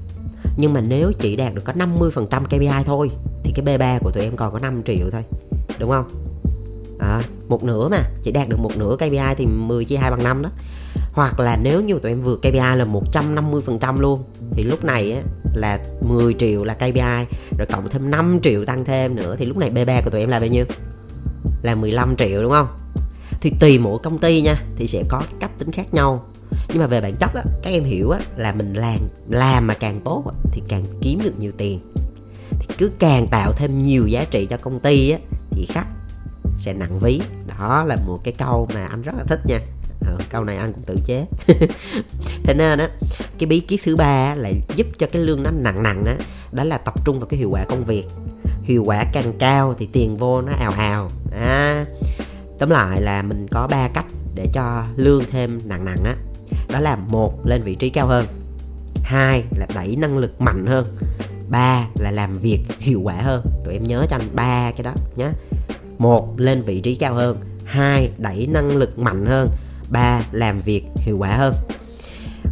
Nhưng 0.57 0.73
mà 0.73 0.81
nếu 0.81 1.11
chỉ 1.19 1.35
đạt 1.35 1.53
được 1.53 1.61
có 1.65 1.73
50% 1.73 2.45
KPI 2.45 2.83
thôi 2.85 3.11
thì 3.43 3.51
cái 3.55 3.65
B3 3.65 3.99
của 3.99 4.11
tụi 4.11 4.23
em 4.23 4.35
còn 4.35 4.53
có 4.53 4.59
5 4.59 4.81
triệu 4.85 5.09
thôi 5.11 5.23
đúng 5.79 5.89
không? 5.89 6.05
À, 6.99 7.21
một 7.47 7.63
nửa 7.63 7.87
mà 7.87 7.97
chỉ 8.23 8.31
đạt 8.31 8.49
được 8.49 8.59
một 8.59 8.77
nửa 8.77 8.95
KPI 8.95 9.35
thì 9.37 9.45
10 9.45 9.85
chia 9.85 9.97
2 9.97 10.11
bằng 10.11 10.23
5 10.23 10.41
đó. 10.41 10.49
Hoặc 11.13 11.39
là 11.39 11.57
nếu 11.63 11.81
như 11.81 11.99
tụi 11.99 12.11
em 12.11 12.21
vượt 12.21 12.39
KPI 12.39 12.57
là 12.57 12.85
150% 12.85 13.99
luôn 13.99 14.23
thì 14.51 14.63
lúc 14.63 14.83
này 14.83 15.11
á, 15.11 15.21
là 15.55 15.79
10 16.01 16.33
triệu 16.33 16.63
là 16.63 16.73
KPI 16.73 17.25
rồi 17.57 17.67
cộng 17.71 17.89
thêm 17.89 18.11
5 18.11 18.39
triệu 18.43 18.65
tăng 18.65 18.85
thêm 18.85 19.15
nữa 19.15 19.35
thì 19.39 19.45
lúc 19.45 19.57
này 19.57 19.71
B3 19.71 20.01
của 20.03 20.09
tụi 20.09 20.21
em 20.21 20.29
là 20.29 20.39
bao 20.39 20.49
nhiêu? 20.49 20.65
Là 21.63 21.75
15 21.75 22.15
triệu 22.17 22.41
đúng 22.41 22.51
không? 22.51 22.67
Thì 23.41 23.51
tùy 23.59 23.77
mỗi 23.77 23.99
công 23.99 24.17
ty 24.17 24.41
nha 24.41 24.55
thì 24.75 24.87
sẽ 24.87 25.03
có 25.09 25.21
cách 25.39 25.51
tính 25.59 25.71
khác 25.71 25.93
nhau. 25.93 26.25
Nhưng 26.69 26.79
mà 26.79 26.87
về 26.87 27.01
bản 27.01 27.15
chất 27.19 27.33
á 27.33 27.43
các 27.63 27.69
em 27.69 27.83
hiểu 27.83 28.09
á 28.09 28.19
là 28.35 28.53
mình 28.53 28.73
làm 28.73 28.99
làm 29.29 29.67
mà 29.67 29.73
càng 29.73 30.01
tốt 30.05 30.23
á, 30.27 30.33
thì 30.51 30.61
càng 30.67 30.83
kiếm 31.01 31.19
được 31.23 31.39
nhiều 31.39 31.51
tiền. 31.57 31.79
Thì 32.59 32.75
cứ 32.77 32.91
càng 32.99 33.27
tạo 33.27 33.51
thêm 33.51 33.77
nhiều 33.77 34.07
giá 34.07 34.25
trị 34.31 34.45
cho 34.45 34.57
công 34.57 34.79
ty 34.79 35.09
á 35.09 35.19
thì 35.51 35.65
khách 35.69 35.87
sẽ 36.57 36.73
nặng 36.73 36.99
ví. 36.99 37.21
Đó 37.47 37.83
là 37.87 37.95
một 37.95 38.19
cái 38.23 38.33
câu 38.37 38.67
mà 38.73 38.85
anh 38.85 39.01
rất 39.01 39.15
là 39.17 39.23
thích 39.27 39.39
nha. 39.45 39.59
Ừ, 40.05 40.17
câu 40.29 40.43
này 40.43 40.57
anh 40.57 40.73
cũng 40.73 40.83
tự 40.83 40.97
chế. 41.05 41.25
Thế 42.43 42.53
nên 42.53 42.79
á 42.79 42.89
cái 43.39 43.47
bí 43.47 43.59
kíp 43.59 43.79
thứ 43.83 43.95
ba 43.95 44.35
là 44.35 44.51
giúp 44.75 44.87
cho 44.97 45.07
cái 45.11 45.21
lương 45.21 45.43
nó 45.43 45.51
nặng 45.51 45.83
nặng 45.83 46.05
á 46.05 46.15
đó 46.51 46.63
là 46.63 46.77
tập 46.77 47.05
trung 47.05 47.19
vào 47.19 47.27
cái 47.27 47.37
hiệu 47.37 47.49
quả 47.49 47.65
công 47.69 47.83
việc. 47.83 48.05
Hiệu 48.63 48.83
quả 48.85 49.05
càng 49.13 49.33
cao 49.39 49.75
thì 49.77 49.89
tiền 49.91 50.17
vô 50.17 50.41
nó 50.41 50.51
ào 50.51 50.71
ào. 50.71 51.11
À, 51.31 51.85
tóm 52.61 52.69
lại 52.69 53.01
là 53.01 53.21
mình 53.21 53.47
có 53.51 53.67
ba 53.67 53.87
cách 53.87 54.05
để 54.35 54.47
cho 54.53 54.83
lương 54.95 55.23
thêm 55.31 55.59
nặng 55.65 55.85
nặng 55.85 56.03
á. 56.05 56.15
Đó 56.71 56.79
là 56.79 56.95
một 56.95 57.45
lên 57.45 57.61
vị 57.61 57.75
trí 57.75 57.89
cao 57.89 58.07
hơn, 58.07 58.25
hai 59.03 59.43
là 59.57 59.67
đẩy 59.75 59.95
năng 59.95 60.17
lực 60.17 60.41
mạnh 60.41 60.65
hơn, 60.65 60.85
ba 61.49 61.87
là 61.99 62.11
làm 62.11 62.37
việc 62.37 62.59
hiệu 62.79 63.01
quả 63.03 63.15
hơn. 63.15 63.45
Tụi 63.65 63.73
em 63.73 63.83
nhớ 63.83 64.05
cho 64.09 64.15
anh 64.15 64.35
ba 64.35 64.71
cái 64.71 64.83
đó 64.83 64.93
nhé 65.15 65.29
một, 65.97 66.39
lên 66.39 66.61
vị 66.61 66.81
trí 66.81 66.95
cao 66.95 67.13
hơn. 67.13 67.37
Hai, 67.65 68.11
đẩy 68.17 68.47
năng 68.47 68.77
lực 68.77 68.99
mạnh 68.99 69.25
hơn. 69.25 69.49
Ba, 69.89 70.21
làm 70.31 70.59
việc 70.59 70.83
hiệu 70.95 71.17
quả 71.17 71.35
hơn. 71.37 71.53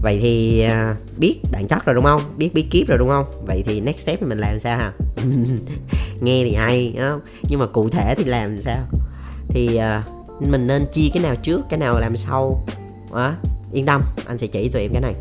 Vậy 0.02 0.20
thì 0.22 0.62
à, 0.62 0.96
biết 1.18 1.40
bản 1.52 1.68
chất 1.68 1.86
rồi 1.86 1.96
đúng 1.96 2.04
không? 2.04 2.22
Biết 2.38 2.54
bí 2.54 2.62
kíp 2.62 2.88
rồi 2.88 2.98
đúng 2.98 3.10
không? 3.10 3.26
Vậy 3.48 3.64
thì 3.66 3.82
next 3.82 4.00
step 4.00 4.20
thì 4.20 4.26
mình 4.26 4.40
làm 4.40 4.60
sao 4.60 4.78
hả? 4.78 4.92
Nghe 6.22 6.44
thì 6.44 6.54
hay, 6.54 6.94
đúng 6.98 7.08
không? 7.08 7.22
Nhưng 7.50 7.60
mà 7.60 7.66
cụ 7.68 7.90
thể 7.90 8.16
thì 8.18 8.24
làm 8.24 8.62
sao? 8.62 8.88
Thì 9.50 9.80
uh, 9.80 10.42
mình 10.50 10.68
nên 10.68 10.86
chia 10.92 11.10
cái 11.14 11.24
nào 11.24 11.36
trước 11.36 11.62
cái 11.70 11.80
nào 11.80 12.00
làm 12.00 12.18
sau. 12.18 12.66
Đó. 13.12 13.34
yên 13.74 13.86
tâm 13.86 14.02
anh 14.26 14.38
sẽ 14.38 14.48
chỉ 14.48 14.70
tụi 14.70 14.82
em 14.82 14.92
cái 14.92 15.02
này. 15.02 15.14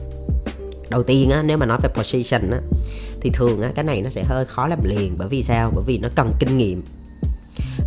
Đầu 0.91 1.03
tiên 1.03 1.31
á 1.31 1.43
nếu 1.43 1.57
mà 1.57 1.67
nói 1.67 1.79
về 1.83 1.89
position 1.89 2.51
á 2.51 2.61
thì 3.21 3.31
thường 3.31 3.63
á 3.63 3.73
cái 3.75 3.85
này 3.85 4.03
nó 4.03 4.11
sẽ 4.11 4.25
hơi 4.25 4.45
khó 4.45 4.67
làm 4.67 4.85
liền. 4.85 5.15
Bởi 5.19 5.29
vì 5.29 5.43
sao? 5.43 5.73
Bởi 5.75 5.85
vì 5.87 5.99
nó 5.99 6.09
cần 6.15 6.33
kinh 6.39 6.59
nghiệm. 6.59 6.83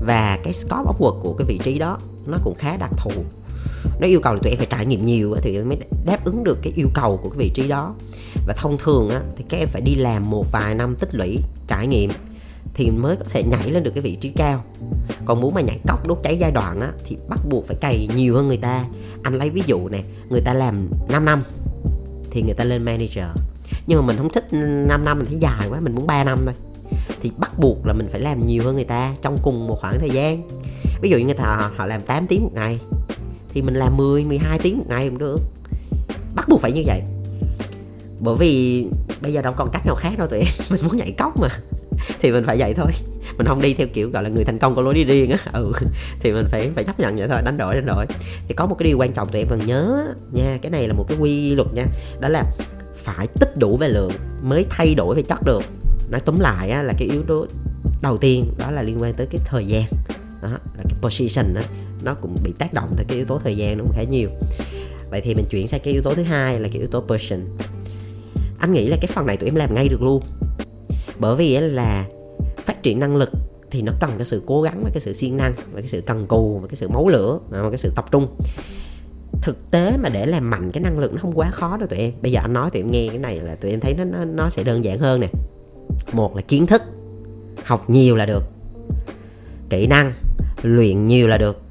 Và 0.06 0.39
cái 0.43 0.54
scope 0.54 0.84
of 0.84 0.97
work 0.99 1.19
của 1.19 1.34
cái 1.34 1.45
vị 1.45 1.60
trí 1.63 1.80
đó 1.80 1.97
nó 2.25 2.38
cũng 2.43 2.56
khá 2.56 2.77
đặc 2.77 2.91
thù. 2.97 3.12
Nó 3.99 4.08
yêu 4.08 4.19
cầu 4.19 4.34
là 4.34 4.39
tụi 4.43 4.51
em 4.51 4.58
phải 4.58 4.67
trải 4.69 4.86
nghiệm 4.86 5.06
nhiều 5.06 5.36
thì 5.41 5.60
mới 5.60 5.77
đáp 6.06 6.25
ứng 6.25 6.43
được 6.43 6.58
cái 6.62 6.73
yêu 6.75 6.88
cầu 6.93 7.19
của 7.23 7.30
cái 7.30 7.38
vị 7.38 7.51
trí 7.54 7.67
đó. 7.67 7.95
Và 8.47 8.54
thông 8.58 8.77
thường 8.77 9.10
á, 9.10 9.21
thì 9.38 9.43
các 9.49 9.58
em 9.58 9.67
phải 9.67 9.82
đi 9.82 9.95
làm 9.95 10.30
một 10.30 10.51
vài 10.51 10.75
năm 10.75 10.95
tích 10.95 11.15
lũy 11.15 11.39
trải 11.67 11.88
nghiệm 11.88 12.12
thì 12.73 12.91
mới 12.91 13.15
có 13.15 13.25
thể 13.29 13.43
nhảy 13.43 13.69
lên 13.69 13.84
được 13.84 13.91
cái 13.95 14.01
vị 14.01 14.15
trí 14.15 14.29
cao. 14.29 14.63
Còn 15.25 15.41
muốn 15.41 15.53
mà 15.53 15.62
nhảy 15.62 15.79
cốc 15.88 16.07
đốt 16.07 16.19
cháy 16.23 16.38
giai 16.38 16.51
đoạn 16.51 16.79
á, 16.81 16.91
thì 17.05 17.17
bắt 17.29 17.39
buộc 17.49 17.65
phải 17.65 17.75
cày 17.81 18.07
nhiều 18.15 18.36
hơn 18.36 18.47
người 18.47 18.57
ta. 18.57 18.86
Anh 19.23 19.34
lấy 19.34 19.49
ví 19.49 19.63
dụ 19.65 19.89
nè 19.89 20.03
người 20.29 20.41
ta 20.41 20.53
làm 20.53 20.88
5 21.10 21.25
năm 21.25 21.43
thì 22.31 22.41
người 22.41 22.53
ta 22.53 22.63
lên 22.63 22.84
manager. 22.84 23.25
Nhưng 23.88 23.99
mà 23.99 24.05
mình 24.05 24.17
không 24.17 24.29
thích 24.29 24.47
5 24.51 25.05
năm 25.05 25.19
mình 25.19 25.27
thấy 25.27 25.38
dài 25.38 25.67
quá 25.69 25.79
mình 25.79 25.95
muốn 25.95 26.07
3 26.07 26.23
năm 26.23 26.39
thôi. 26.45 26.55
Thì 27.21 27.31
bắt 27.38 27.60
buộc 27.60 27.86
là 27.86 27.93
mình 27.93 28.07
phải 28.10 28.21
làm 28.21 28.45
nhiều 28.45 28.63
hơn 28.63 28.75
người 28.75 28.84
ta 28.84 29.13
trong 29.21 29.38
cùng 29.43 29.67
một 29.67 29.77
khoảng 29.81 29.99
thời 29.99 30.10
gian. 30.10 30.49
Ví 31.01 31.10
dụ 31.10 31.17
như 31.17 31.25
người 31.25 31.34
ta 31.34 31.71
họ 31.77 31.86
làm 31.86 32.01
8 32.01 32.27
tiếng 32.27 32.43
một 32.43 32.51
ngày 32.53 32.79
thì 33.53 33.62
mình 33.62 33.73
làm 33.73 33.97
10, 33.97 34.25
12 34.25 34.60
tiếng 34.60 34.77
một 34.77 34.86
ngày 34.88 35.10
cũng 35.10 35.17
được. 35.17 35.41
Bắt 36.36 36.49
buộc 36.49 36.62
phải 36.62 36.71
như 36.71 36.84
vậy. 36.86 37.01
Bởi 38.19 38.36
vì 38.36 38.86
bây 39.21 39.34
giờ 39.34 39.41
đâu 39.41 39.53
còn 39.57 39.69
cách 39.73 39.86
nào 39.86 39.95
khác 39.95 40.17
đâu 40.17 40.27
tụi 40.27 40.39
em 40.39 40.47
mình 40.69 40.81
muốn 40.84 40.97
nhảy 40.97 41.12
cốc 41.12 41.39
mà 41.39 41.49
thì 42.21 42.31
mình 42.31 42.43
phải 42.43 42.57
vậy 42.59 42.73
thôi. 42.73 42.91
Mình 43.37 43.47
không 43.47 43.61
đi 43.61 43.73
theo 43.73 43.87
kiểu 43.93 44.09
gọi 44.09 44.23
là 44.23 44.29
người 44.29 44.43
thành 44.43 44.59
công 44.59 44.75
có 44.75 44.81
lối 44.81 44.93
đi 44.93 45.03
riêng 45.03 45.31
á. 45.31 45.37
Ừ 45.53 45.71
thì 46.19 46.31
mình 46.31 46.45
phải 46.51 46.69
phải 46.75 46.83
chấp 46.83 46.99
nhận 46.99 47.15
vậy 47.15 47.27
thôi 47.27 47.41
đánh 47.45 47.57
đổi 47.57 47.75
đánh 47.75 47.85
đổi. 47.85 48.05
Thì 48.47 48.53
có 48.53 48.65
một 48.65 48.75
cái 48.79 48.85
điều 48.85 48.97
quan 48.97 49.13
trọng 49.13 49.29
tụi 49.29 49.41
em 49.41 49.47
cần 49.49 49.59
nhớ 49.65 50.07
nha 50.31 50.57
cái 50.61 50.71
này 50.71 50.87
là 50.87 50.93
một 50.93 51.05
cái 51.07 51.17
quy 51.17 51.55
luật 51.55 51.73
nha 51.73 51.85
đó 52.19 52.29
là 52.29 52.43
phải 52.95 53.27
tích 53.39 53.57
đủ 53.57 53.77
về 53.77 53.87
lượng 53.87 54.11
mới 54.43 54.65
thay 54.69 54.95
đổi 54.95 55.15
về 55.15 55.21
chất 55.21 55.43
được 55.45 55.63
nói 56.11 56.21
tóm 56.25 56.39
lại 56.39 56.69
á, 56.69 56.81
là 56.81 56.93
cái 56.97 57.07
yếu 57.11 57.23
tố 57.27 57.45
đầu 58.01 58.17
tiên 58.17 58.53
đó 58.57 58.71
là 58.71 58.81
liên 58.81 59.01
quan 59.01 59.13
tới 59.13 59.27
cái 59.31 59.41
thời 59.45 59.65
gian. 59.65 59.83
Đó, 60.41 60.49
là 60.49 60.83
cái 60.83 60.93
position 61.01 61.53
đó, 61.53 61.61
nó 62.03 62.13
cũng 62.13 62.35
bị 62.43 62.53
tác 62.59 62.73
động 62.73 62.93
tới 62.97 63.05
cái 63.09 63.17
yếu 63.17 63.25
tố 63.25 63.39
thời 63.43 63.57
gian 63.57 63.77
nó 63.77 63.83
cũng 63.83 63.93
khá 63.95 64.03
nhiều. 64.03 64.29
Vậy 65.09 65.21
thì 65.21 65.35
mình 65.35 65.45
chuyển 65.49 65.67
sang 65.67 65.79
cái 65.83 65.93
yếu 65.93 66.01
tố 66.01 66.13
thứ 66.13 66.23
hai 66.23 66.59
là 66.59 66.67
cái 66.67 66.77
yếu 66.77 66.87
tố 66.87 67.01
person. 67.01 67.39
Anh 68.59 68.73
nghĩ 68.73 68.87
là 68.87 68.97
cái 69.01 69.07
phần 69.13 69.25
này 69.25 69.37
tụi 69.37 69.49
em 69.49 69.55
làm 69.55 69.75
ngay 69.75 69.87
được 69.87 70.01
luôn 70.01 70.23
bởi 71.21 71.36
vì 71.36 71.57
là 71.60 72.05
phát 72.57 72.84
triển 72.84 72.99
năng 72.99 73.15
lực 73.15 73.29
thì 73.71 73.81
nó 73.81 73.91
cần 73.99 74.12
cái 74.17 74.25
sự 74.25 74.43
cố 74.45 74.62
gắng 74.62 74.81
và 74.84 74.89
cái 74.93 74.99
sự 74.99 75.13
siêng 75.13 75.38
năng 75.38 75.53
và 75.71 75.79
cái 75.79 75.88
sự 75.88 76.01
cần 76.01 76.27
cù 76.27 76.60
và 76.60 76.67
cái 76.67 76.75
sự 76.75 76.88
máu 76.88 77.07
lửa 77.07 77.39
và 77.49 77.69
cái 77.69 77.77
sự 77.77 77.91
tập 77.95 78.05
trung. 78.12 78.27
Thực 79.41 79.71
tế 79.71 79.97
mà 79.97 80.10
để 80.10 80.25
làm 80.25 80.49
mạnh 80.49 80.71
cái 80.71 80.84
năng 80.84 80.99
lực 80.99 81.13
nó 81.13 81.19
không 81.21 81.31
quá 81.31 81.51
khó 81.51 81.77
đâu 81.77 81.88
tụi 81.88 81.99
em. 81.99 82.12
Bây 82.21 82.31
giờ 82.31 82.39
anh 82.43 82.53
nói 82.53 82.69
tụi 82.69 82.81
em 82.81 82.91
nghe 82.91 83.07
cái 83.10 83.17
này 83.17 83.39
là 83.39 83.55
tụi 83.55 83.71
em 83.71 83.79
thấy 83.79 83.93
nó 83.93 84.03
nó, 84.03 84.25
nó 84.25 84.49
sẽ 84.49 84.63
đơn 84.63 84.84
giản 84.84 84.99
hơn 84.99 85.19
nè. 85.19 85.27
Một 86.13 86.36
là 86.36 86.41
kiến 86.41 86.67
thức 86.67 86.81
học 87.63 87.89
nhiều 87.89 88.15
là 88.15 88.25
được. 88.25 88.43
Kỹ 89.69 89.88
năng 89.88 90.13
luyện 90.62 91.05
nhiều 91.05 91.27
là 91.27 91.38
được. 91.38 91.62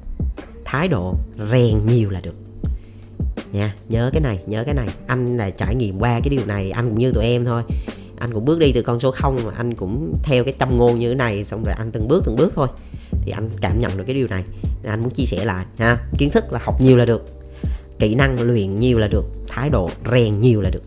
Thái 0.65 0.87
độ 0.87 1.15
rèn 1.51 1.85
nhiều 1.85 2.09
là 2.09 2.19
được. 2.19 2.35
Nha 3.51 3.75
nhớ 3.89 4.09
cái 4.13 4.21
này 4.21 4.39
nhớ 4.45 4.63
cái 4.63 4.73
này. 4.73 4.87
Anh 5.07 5.37
là 5.37 5.49
trải 5.49 5.75
nghiệm 5.75 5.99
qua 5.99 6.19
cái 6.19 6.29
điều 6.29 6.45
này 6.45 6.71
anh 6.71 6.89
cũng 6.89 6.99
như 6.99 7.11
tụi 7.11 7.23
em 7.23 7.45
thôi 7.45 7.63
anh 8.21 8.33
cũng 8.33 8.45
bước 8.45 8.59
đi 8.59 8.71
từ 8.71 8.81
con 8.81 8.99
số 8.99 9.11
không 9.11 9.39
mà 9.45 9.51
anh 9.57 9.73
cũng 9.73 10.17
theo 10.23 10.43
cái 10.43 10.53
châm 10.59 10.77
ngôn 10.77 10.99
như 10.99 11.09
thế 11.09 11.15
này, 11.15 11.45
xong 11.45 11.63
rồi 11.63 11.75
anh 11.77 11.91
từng 11.91 12.07
bước 12.07 12.23
từng 12.25 12.35
bước 12.35 12.53
thôi. 12.55 12.67
Thì 13.21 13.31
anh 13.31 13.49
cảm 13.61 13.79
nhận 13.79 13.97
được 13.97 14.03
cái 14.07 14.15
điều 14.15 14.27
này, 14.27 14.43
nên 14.83 14.91
anh 14.91 15.01
muốn 15.01 15.09
chia 15.09 15.25
sẻ 15.25 15.45
lại, 15.45 15.65
ha. 15.77 15.97
Kiến 16.17 16.29
thức 16.29 16.53
là 16.53 16.59
học 16.63 16.81
nhiều 16.81 16.97
là 16.97 17.05
được, 17.05 17.25
kỹ 17.99 18.15
năng 18.15 18.41
luyện 18.41 18.79
nhiều 18.79 18.99
là 18.99 19.07
được, 19.07 19.25
thái 19.47 19.69
độ 19.69 19.89
rèn 20.11 20.41
nhiều 20.41 20.61
là 20.61 20.69
được. 20.69 20.83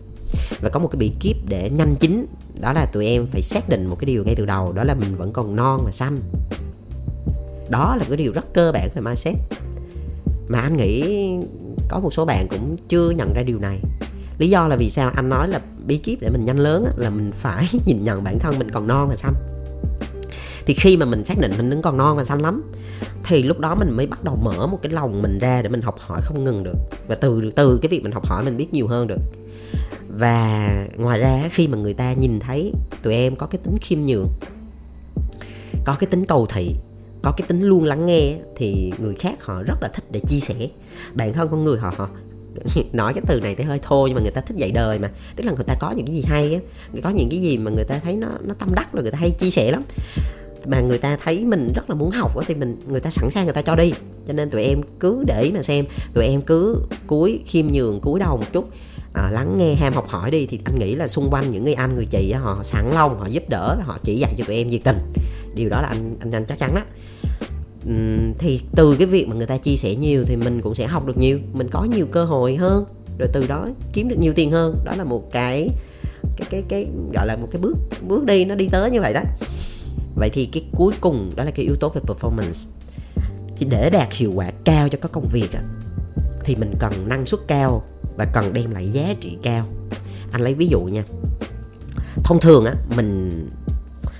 Và 0.61 0.69
có 0.69 0.79
một 0.79 0.87
cái 0.87 0.97
bí 0.97 1.11
kíp 1.19 1.35
để 1.47 1.69
nhanh 1.69 1.95
chính, 1.99 2.25
đó 2.61 2.73
là 2.73 2.85
tụi 2.85 3.05
em 3.05 3.25
phải 3.25 3.41
xác 3.41 3.69
định 3.69 3.85
một 3.85 3.95
cái 3.99 4.05
điều 4.05 4.23
ngay 4.23 4.35
từ 4.35 4.45
đầu, 4.45 4.73
đó 4.73 4.83
là 4.83 4.93
mình 4.93 5.15
vẫn 5.15 5.33
còn 5.33 5.55
non 5.55 5.81
và 5.85 5.91
xanh. 5.91 6.17
Đó 7.69 7.95
là 7.95 8.05
cái 8.07 8.17
điều 8.17 8.31
rất 8.31 8.53
cơ 8.53 8.71
bản 8.71 8.89
về 8.95 9.01
mindset. 9.01 9.35
Mà 10.47 10.59
anh 10.59 10.77
nghĩ 10.77 11.29
có 11.87 11.99
một 11.99 12.13
số 12.13 12.25
bạn 12.25 12.47
cũng 12.47 12.77
chưa 12.87 13.09
nhận 13.09 13.33
ra 13.33 13.43
điều 13.43 13.59
này 13.59 13.79
lý 14.37 14.49
do 14.49 14.67
là 14.67 14.75
vì 14.75 14.89
sao? 14.89 15.11
Anh 15.15 15.29
nói 15.29 15.47
là 15.47 15.61
bí 15.85 15.97
kíp 15.97 16.21
để 16.21 16.29
mình 16.29 16.45
nhanh 16.45 16.59
lớn 16.59 16.85
là 16.97 17.09
mình 17.09 17.31
phải 17.31 17.67
nhìn 17.85 18.03
nhận 18.03 18.23
bản 18.23 18.39
thân 18.39 18.59
mình 18.59 18.71
còn 18.71 18.87
non 18.87 19.09
và 19.09 19.15
xanh. 19.15 19.33
Thì 20.65 20.73
khi 20.73 20.97
mà 20.97 21.05
mình 21.05 21.25
xác 21.25 21.37
định 21.39 21.51
mình 21.57 21.69
vẫn 21.69 21.81
còn 21.81 21.97
non 21.97 22.17
và 22.17 22.23
xanh 22.23 22.41
lắm, 22.41 22.63
thì 23.23 23.43
lúc 23.43 23.59
đó 23.59 23.75
mình 23.75 23.91
mới 23.91 24.07
bắt 24.07 24.23
đầu 24.23 24.35
mở 24.35 24.67
một 24.67 24.79
cái 24.81 24.91
lòng 24.91 25.21
mình 25.21 25.39
ra 25.39 25.61
để 25.61 25.69
mình 25.69 25.81
học 25.81 25.95
hỏi 25.99 26.21
không 26.23 26.43
ngừng 26.43 26.63
được. 26.63 26.77
Và 27.07 27.15
từ 27.15 27.51
từ 27.55 27.79
cái 27.81 27.89
việc 27.89 28.03
mình 28.03 28.11
học 28.11 28.25
hỏi 28.25 28.43
mình 28.43 28.57
biết 28.57 28.73
nhiều 28.73 28.87
hơn 28.87 29.07
được. 29.07 29.19
Và 30.09 30.69
ngoài 30.97 31.19
ra 31.19 31.49
khi 31.51 31.67
mà 31.67 31.77
người 31.77 31.93
ta 31.93 32.13
nhìn 32.13 32.39
thấy 32.39 32.73
tụi 33.03 33.13
em 33.13 33.35
có 33.35 33.47
cái 33.47 33.59
tính 33.63 33.77
khiêm 33.81 33.99
nhường, 34.05 34.27
có 35.85 35.95
cái 35.99 36.07
tính 36.07 36.25
cầu 36.25 36.45
thị, 36.45 36.75
có 37.21 37.31
cái 37.37 37.47
tính 37.47 37.61
luôn 37.61 37.83
lắng 37.83 38.05
nghe 38.05 38.37
thì 38.55 38.93
người 38.99 39.15
khác 39.15 39.43
họ 39.43 39.63
rất 39.63 39.75
là 39.81 39.87
thích 39.87 40.03
để 40.11 40.19
chia 40.19 40.39
sẻ. 40.39 40.55
Bản 41.13 41.33
thân 41.33 41.49
con 41.51 41.63
người 41.63 41.79
họ 41.79 41.93
họ 41.97 42.09
nói 42.93 43.13
cái 43.13 43.23
từ 43.27 43.39
này 43.39 43.55
thì 43.55 43.63
hơi 43.63 43.79
thô 43.79 44.07
nhưng 44.07 44.15
mà 44.15 44.21
người 44.21 44.31
ta 44.31 44.41
thích 44.41 44.57
dạy 44.57 44.71
đời 44.71 44.99
mà. 44.99 45.09
Tức 45.35 45.43
là 45.43 45.51
người 45.51 45.63
ta 45.63 45.75
có 45.79 45.91
những 45.91 46.05
cái 46.05 46.15
gì 46.15 46.23
hay 46.27 46.53
á 46.53 46.59
có 47.03 47.09
những 47.09 47.29
cái 47.29 47.41
gì 47.41 47.57
mà 47.57 47.71
người 47.71 47.83
ta 47.83 47.99
thấy 48.03 48.15
nó 48.15 48.27
nó 48.43 48.53
tâm 48.53 48.69
đắc 48.75 48.93
rồi 48.93 49.03
người 49.03 49.11
ta 49.11 49.17
hay 49.17 49.31
chia 49.31 49.49
sẻ 49.49 49.71
lắm. 49.71 49.83
Mà 50.67 50.79
người 50.79 50.97
ta 50.97 51.17
thấy 51.23 51.45
mình 51.45 51.71
rất 51.75 51.89
là 51.89 51.95
muốn 51.95 52.11
học 52.11 52.31
thì 52.47 52.55
mình 52.55 52.79
người 52.87 52.99
ta 52.99 53.09
sẵn 53.09 53.29
sàng 53.31 53.45
người 53.45 53.53
ta 53.53 53.61
cho 53.61 53.75
đi. 53.75 53.93
Cho 54.27 54.33
nên 54.33 54.49
tụi 54.49 54.63
em 54.63 54.81
cứ 54.99 55.23
để 55.27 55.51
mà 55.53 55.61
xem. 55.61 55.85
Tụi 56.13 56.25
em 56.25 56.41
cứ 56.41 56.81
cúi 57.07 57.39
khiêm 57.45 57.67
nhường 57.67 57.99
cúi 58.01 58.19
đầu 58.19 58.37
một 58.37 58.53
chút. 58.53 58.69
À, 59.13 59.29
lắng 59.31 59.55
nghe 59.57 59.75
ham 59.75 59.93
học 59.93 60.07
hỏi 60.07 60.31
đi. 60.31 60.45
Thì 60.45 60.59
anh 60.65 60.79
nghĩ 60.79 60.95
là 60.95 61.07
xung 61.07 61.29
quanh 61.29 61.51
những 61.51 61.63
người 61.63 61.73
anh 61.73 61.95
người 61.95 62.05
chị 62.05 62.31
họ 62.31 62.59
sẵn 62.63 62.91
lòng 62.93 63.19
họ 63.19 63.27
giúp 63.27 63.43
đỡ 63.49 63.77
họ 63.83 63.97
chỉ 64.03 64.15
dạy 64.15 64.35
cho 64.37 64.45
tụi 64.45 64.55
em 64.55 64.69
nhiệt 64.69 64.81
tình. 64.83 64.97
Điều 65.55 65.69
đó 65.69 65.81
là 65.81 65.87
anh 65.87 66.15
anh 66.19 66.31
anh 66.31 66.45
chắc 66.45 66.59
chắn 66.59 66.75
đó 66.75 66.81
thì 68.37 68.61
từ 68.75 68.95
cái 68.95 69.07
việc 69.07 69.27
mà 69.27 69.35
người 69.35 69.47
ta 69.47 69.57
chia 69.57 69.75
sẻ 69.75 69.95
nhiều 69.95 70.25
thì 70.25 70.35
mình 70.35 70.61
cũng 70.61 70.75
sẽ 70.75 70.87
học 70.87 71.05
được 71.05 71.17
nhiều. 71.17 71.39
Mình 71.53 71.69
có 71.69 71.83
nhiều 71.83 72.07
cơ 72.11 72.25
hội 72.25 72.55
hơn. 72.55 72.85
Rồi 73.19 73.29
từ 73.33 73.47
đó 73.47 73.67
kiếm 73.93 74.07
được 74.07 74.19
nhiều 74.19 74.33
tiền 74.33 74.51
hơn. 74.51 74.75
Đó 74.85 74.93
là 74.97 75.03
một 75.03 75.31
cái 75.31 75.69
cái 76.37 76.47
cái 76.49 76.63
cái, 76.69 76.87
gọi 77.13 77.27
là 77.27 77.35
một 77.35 77.47
cái 77.51 77.61
bước 77.61 77.77
bước 78.07 78.23
đi 78.23 78.45
nó 78.45 78.55
đi 78.55 78.67
tới 78.71 78.91
như 78.91 79.01
vậy 79.01 79.13
đó. 79.13 79.21
Vậy 80.15 80.29
thì 80.33 80.45
cái 80.45 80.63
cuối 80.71 80.93
cùng 81.01 81.31
đó 81.35 81.43
là 81.43 81.51
cái 81.51 81.65
yếu 81.65 81.75
tố 81.75 81.89
về 81.89 82.01
performance. 82.01 82.69
Thì 83.57 83.65
để 83.69 83.89
đạt 83.89 84.13
hiệu 84.13 84.31
quả 84.35 84.51
cao 84.63 84.89
cho 84.89 84.97
các 85.01 85.11
công 85.11 85.27
việc 85.27 85.49
thì 86.43 86.55
mình 86.55 86.73
cần 86.79 87.09
năng 87.09 87.25
suất 87.25 87.39
cao 87.47 87.83
và 88.17 88.25
cần 88.25 88.53
đem 88.53 88.71
lại 88.71 88.89
giá 88.89 89.13
trị 89.21 89.37
cao. 89.43 89.65
Anh 90.31 90.41
lấy 90.41 90.53
ví 90.53 90.67
dụ 90.67 90.79
nha. 90.79 91.03
Thông 92.23 92.39
thường 92.39 92.65
á, 92.65 92.73
mình 92.95 93.31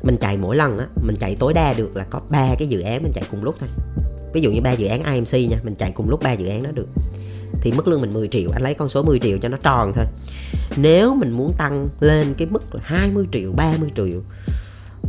mình 0.06 0.18
chạy 0.18 0.38
mỗi 0.38 0.56
lần 0.56 0.78
á, 0.78 0.88
mình 1.02 1.16
chạy 1.20 1.36
tối 1.40 1.54
đa 1.54 1.74
được 1.74 1.96
là 1.96 2.04
có 2.04 2.22
ba 2.30 2.56
cái 2.60 2.68
dự 2.68 2.82
án 2.82 3.04
mình 3.04 3.12
chạy 3.16 3.24
cùng 3.32 3.44
lúc 3.44 3.56
thôi. 3.60 3.70
Ví 4.34 4.42
dụ 4.42 4.52
như 4.52 4.62
ba 4.62 4.72
dự 4.72 4.88
án 4.88 5.04
IMC 5.04 5.50
nha, 5.50 5.58
mình 5.64 5.76
chạy 5.76 5.92
cùng 5.92 6.10
lúc 6.10 6.24
ba 6.24 6.32
dự 6.32 6.48
án 6.48 6.64
đó 6.64 6.72
được. 6.72 6.88
Thì 7.62 7.72
mức 7.72 7.88
lương 7.88 8.02
mình 8.02 8.14
10 8.14 8.28
triệu, 8.28 8.50
anh 8.54 8.62
lấy 8.62 8.74
con 8.74 8.90
số 8.90 9.04
10 9.04 9.20
triệu 9.20 9.38
cho 9.38 9.50
nó 9.50 9.58
tròn 9.64 9.92
thôi. 9.96 10.06
Nếu 10.78 11.16
mình 11.16 11.32
muốn 11.32 11.54
tăng 11.58 11.88
lên 12.00 12.34
cái 12.38 12.48
mức 12.52 12.76
là 12.76 12.82
20 12.84 13.28
triệu 13.32 13.52
30 13.52 13.90
triệu, 13.96 14.22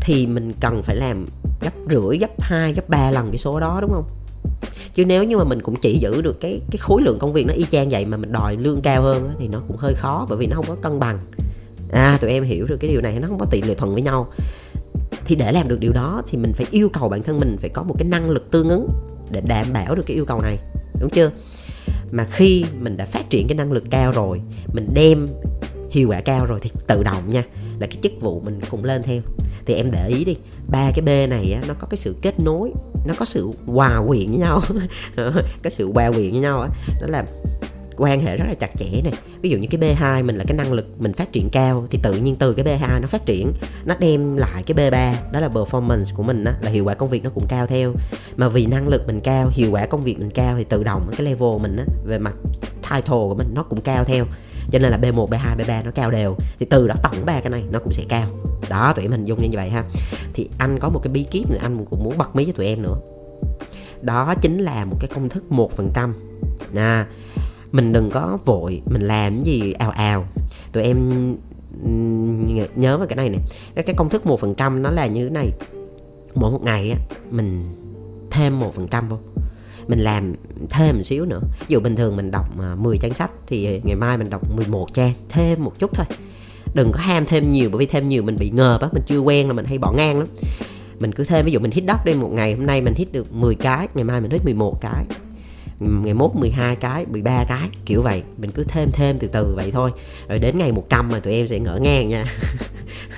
thì 0.01 0.27
mình 0.27 0.53
cần 0.61 0.83
phải 0.83 0.97
làm 0.97 1.27
gấp 1.61 1.73
rưỡi, 1.91 2.19
gấp 2.19 2.31
2 2.41 2.73
gấp 2.73 2.89
3 2.89 3.11
lần 3.11 3.31
cái 3.31 3.39
số 3.39 3.61
đó, 3.61 3.79
đúng 3.81 3.91
không? 3.91 4.05
Chứ 4.95 5.05
nếu 5.05 5.25
như 5.25 5.37
mà 5.37 5.45
mình 5.45 5.63
cũng 5.63 5.77
chỉ 5.77 5.99
giữ 5.99 6.23
được 6.23 6.41
cái 6.41 6.61
cái 6.71 6.79
khối 6.79 7.03
lượng 7.03 7.19
công 7.19 7.33
việc 7.33 7.47
nó 7.47 7.55
y 7.55 7.67
chang 7.71 7.89
vậy 7.89 8.07
mà 8.07 8.17
mình 8.17 8.33
đòi 8.33 8.57
lương 8.57 8.81
cao 8.81 9.03
hơn 9.03 9.31
thì 9.39 9.49
nó 9.49 9.63
cũng 9.69 9.77
hơi 9.77 9.95
khó, 9.95 10.27
bởi 10.29 10.39
vì 10.39 10.47
nó 10.47 10.57
không 10.57 10.67
có 10.69 10.75
cân 10.75 11.01
bằng. 11.01 11.19
À 11.93 12.19
tụi 12.21 12.31
em 12.31 12.45
hiểu 12.45 12.67
được 12.67 12.77
cái 12.81 12.91
điều 12.91 13.01
này, 13.01 13.21
nó 13.21 13.29
không 13.29 13.39
có 13.39 13.47
tỷ 13.51 13.63
lệ 13.63 13.75
thuận 13.75 13.93
với 13.93 14.03
nhau 14.03 14.29
thì 15.27 15.35
để 15.35 15.53
làm 15.53 15.69
được 15.69 15.81
điều 15.81 15.93
đó 15.93 16.23
thì 16.29 16.39
mình 16.39 16.53
phải 16.53 16.67
yêu 16.71 16.89
cầu 16.89 17.09
bản 17.09 17.23
thân 17.23 17.39
mình 17.39 17.57
phải 17.61 17.71
có 17.71 17.83
một 17.83 17.95
cái 17.99 18.09
năng 18.09 18.31
lực 18.31 18.51
tương 18.51 18.69
ứng 18.69 18.89
để 19.31 19.41
đảm 19.41 19.67
bảo 19.73 19.95
được 19.95 20.03
cái 20.07 20.15
yêu 20.15 20.25
cầu 20.25 20.41
này 20.41 20.59
đúng 21.01 21.11
chưa? 21.11 21.31
Mà 22.11 22.27
khi 22.31 22.65
mình 22.81 22.97
đã 22.97 23.07
phát 23.07 23.31
triển 23.31 23.49
cái 23.49 23.57
năng 23.57 23.73
lực 23.73 23.85
cao 23.91 24.13
rồi 24.13 24.41
mình 24.75 24.89
đem 24.95 25.29
hiệu 25.91 26.09
quả 26.09 26.21
cao 26.21 26.47
rồi 26.47 26.59
thì 26.63 26.71
tự 26.87 27.03
động 27.03 27.31
nha 27.31 27.43
là 27.79 27.87
cái 27.87 27.97
chức 28.03 28.13
vụ 28.21 28.41
mình 28.41 28.61
cũng 28.71 28.85
lên 28.85 29.03
theo. 29.03 29.21
Thì 29.67 29.75
em 29.75 29.91
để 29.91 30.09
ý 30.09 30.25
đi 30.25 30.37
ba 30.69 30.91
cái 30.95 31.03
b 31.03 31.31
này 31.31 31.53
á, 31.53 31.63
nó 31.69 31.75
có 31.79 31.87
cái 31.87 31.97
sự 31.97 32.17
kết 32.23 32.41
nối 32.41 32.73
nó 33.07 33.15
có 33.19 33.25
sự 33.25 33.51
hòa 33.67 34.03
quyện 34.07 34.27
với 34.27 34.39
nhau 34.39 34.61
có 35.63 35.71
sự 35.71 35.93
hòa 35.93 36.11
quyện 36.11 36.31
với 36.31 36.41
nhau 36.41 36.61
á. 36.61 36.69
Đó 37.01 37.07
là 37.07 37.25
quan 37.97 38.21
hệ 38.21 38.37
rất 38.37 38.45
là 38.49 38.55
chặt 38.55 38.71
chẽ 38.77 39.03
này. 39.05 39.13
Ví 39.43 39.51
dụ 39.51 39.59
như 39.59 39.67
cái 39.71 39.81
B2 39.81 40.25
mình 40.25 40.37
là 40.37 40.45
cái 40.49 40.57
năng 40.57 40.73
lực 40.73 40.87
mình 40.99 41.13
phát 41.13 41.33
triển 41.33 41.49
cao 41.53 41.87
thì 41.91 41.99
tự 42.03 42.13
nhiên 42.13 42.37
từ 42.37 42.55
cái 42.55 42.65
B2 42.65 43.01
nó 43.01 43.09
phát 43.09 43.27
triển 43.27 43.53
nó 43.85 43.95
đem 43.99 44.37
lại 44.37 44.63
cái 44.63 44.77
B3 44.77 45.15
đó 45.33 45.41
là 45.41 45.49
performance 45.49 46.15
của 46.15 46.23
mình 46.23 46.45
á 46.45 46.59
là 46.61 46.71
hiệu 46.71 46.85
quả 46.85 46.95
công 46.95 47.09
việc 47.09 47.25
nó 47.25 47.31
cũng 47.31 47.47
cao 47.49 47.67
theo. 47.67 47.93
Mà 48.37 48.49
vì 48.49 48.67
năng 48.67 48.89
lực 48.89 49.07
mình 49.07 49.21
cao 49.21 49.49
hiệu 49.53 49.71
quả 49.71 49.87
công 49.87 50.03
việc 50.03 50.19
mình 50.19 50.31
cao 50.31 50.55
thì 50.57 50.65
tự 50.65 50.85
động 50.85 51.11
cái 51.17 51.25
level 51.27 51.61
mình 51.61 51.77
á 51.77 51.85
về 52.05 52.19
mặt 52.19 52.35
title 52.83 53.03
của 53.11 53.35
mình 53.35 53.49
nó 53.55 53.63
cũng 53.63 53.81
cao 53.81 54.05
theo. 54.05 54.25
Cho 54.71 54.79
nên 54.79 54.91
là 54.91 54.99
B1, 54.99 55.29
B2, 55.29 55.57
B3 55.57 55.85
nó 55.85 55.91
cao 55.91 56.11
đều. 56.11 56.37
Thì 56.59 56.67
từ 56.71 56.89
đó 56.89 56.95
tổng 57.03 57.17
ba 57.27 57.41
cái 57.41 57.51
này 57.51 57.65
nó 57.71 57.79
cũng 57.79 57.93
sẽ 57.93 58.05
cao. 58.09 58.29
Đó 58.69 58.93
tụi 58.93 59.05
em 59.05 59.11
hình 59.11 59.25
dung 59.25 59.43
như 59.43 59.49
vậy 59.53 59.71
ha. 59.71 59.85
Thì 60.35 60.49
anh 60.59 60.79
có 60.79 60.89
một 60.89 61.01
cái 61.03 61.13
bí 61.13 61.23
kíp 61.23 61.51
này 61.51 61.59
anh 61.63 61.85
cũng 61.91 62.05
muốn 62.05 62.19
bật 62.19 62.37
mí 62.37 62.45
cho 62.45 62.53
tụi 62.53 62.67
em 62.67 62.83
nữa. 62.83 62.97
Đó 64.03 64.35
chính 64.41 64.59
là 64.59 64.85
một 64.85 64.97
cái 65.01 65.09
công 65.15 65.29
thức 65.29 65.53
một 65.53 65.73
phần 65.73 65.91
trăm. 65.95 66.15
À, 66.75 67.07
mình 67.73 67.93
đừng 67.93 68.11
có 68.11 68.39
vội, 68.45 68.83
mình 68.87 69.03
làm 69.03 69.43
gì 69.43 69.73
ào 69.73 69.91
ào. 69.91 70.25
Tụi 70.73 70.83
em 70.83 71.37
nhớ 72.77 72.99
về 72.99 73.07
cái 73.09 73.17
này 73.17 73.29
này 73.29 73.41
cái 73.75 73.95
công 73.95 74.09
thức 74.09 74.27
một 74.27 74.41
phần 74.41 74.55
trăm 74.55 74.83
nó 74.83 74.91
là 74.91 75.07
như 75.07 75.25
thế 75.25 75.31
này. 75.31 75.51
Mỗi 76.35 76.51
một 76.51 76.63
ngày 76.63 76.91
á, 76.91 76.99
mình 77.31 77.65
thêm 78.31 78.61
một 78.61 78.75
phần 78.75 78.89
trăm 78.89 79.09
vô. 79.09 79.19
Mình 79.89 79.99
làm 79.99 80.35
thêm 80.71 80.97
một 80.97 81.03
xíu 81.03 81.25
nữa. 81.25 81.41
Ví 81.61 81.67
dụ 81.69 81.81
bình 81.81 81.97
thường 81.97 82.17
mình 82.17 82.31
đọc 82.31 82.61
à, 82.61 82.75
10 82.75 82.99
trang 82.99 83.15
sách 83.15 83.31
thì 83.47 83.81
ngày 83.85 83.97
mai 83.97 84.19
mình 84.19 84.31
đọc 84.31 84.57
11 84.57 84.95
trang, 84.95 85.13
thêm 85.29 85.65
một 85.65 85.73
chút 85.79 85.91
thôi. 85.95 86.07
Đừng 86.75 86.93
có 86.93 87.01
ham 87.01 87.27
thêm 87.27 87.51
nhiều, 87.51 87.71
bởi 87.73 87.79
vì 87.79 87.87
thêm 87.87 88.09
nhiều 88.09 88.23
mình 88.23 88.37
bị 88.41 88.51
ngợp 88.51 88.81
á, 88.81 88.89
mình 88.93 89.03
chưa 89.07 89.19
quen 89.19 89.47
là 89.47 89.53
mình 89.53 89.65
hay 89.65 89.79
bỏ 89.79 89.93
ngang 89.93 90.19
lắm. 90.19 90.29
Mình 91.01 91.13
cứ 91.13 91.25
thêm, 91.25 91.45
ví 91.45 91.53
dụ 91.53 91.61
mình 91.61 91.71
hít 91.71 91.85
đất 91.87 92.05
đi 92.05 92.15
một 92.15 92.33
ngày, 92.33 92.55
hôm 92.55 92.67
nay 92.67 92.83
mình 92.83 92.95
hít 92.97 93.13
được 93.13 93.33
10 93.33 93.55
cái, 93.55 93.89
ngày 93.95 94.05
mai 94.05 94.21
mình 94.21 94.31
hít 94.31 94.45
11 94.45 94.81
cái 94.81 95.05
ngày 95.81 96.15
mốt 96.15 96.35
12 96.35 96.77
cái 96.77 97.07
13 97.07 97.45
cái, 97.49 97.69
kiểu 97.85 98.03
vậy. 98.03 98.23
Mình 98.39 98.51
cứ 98.51 98.65
thêm 98.65 98.91
thêm 98.93 99.19
từ 99.19 99.29
từ 99.29 99.55
vậy 99.57 99.71
thôi. 99.71 99.91
Rồi 100.29 100.39
đến 100.39 100.59
ngày 100.59 100.73
100 100.73 101.09
mà 101.09 101.21
tụi 101.21 101.35
em 101.35 101.49
sẽ 101.49 101.59
ngỡ 101.59 101.79
ngang 101.83 102.09
nha. 102.09 102.25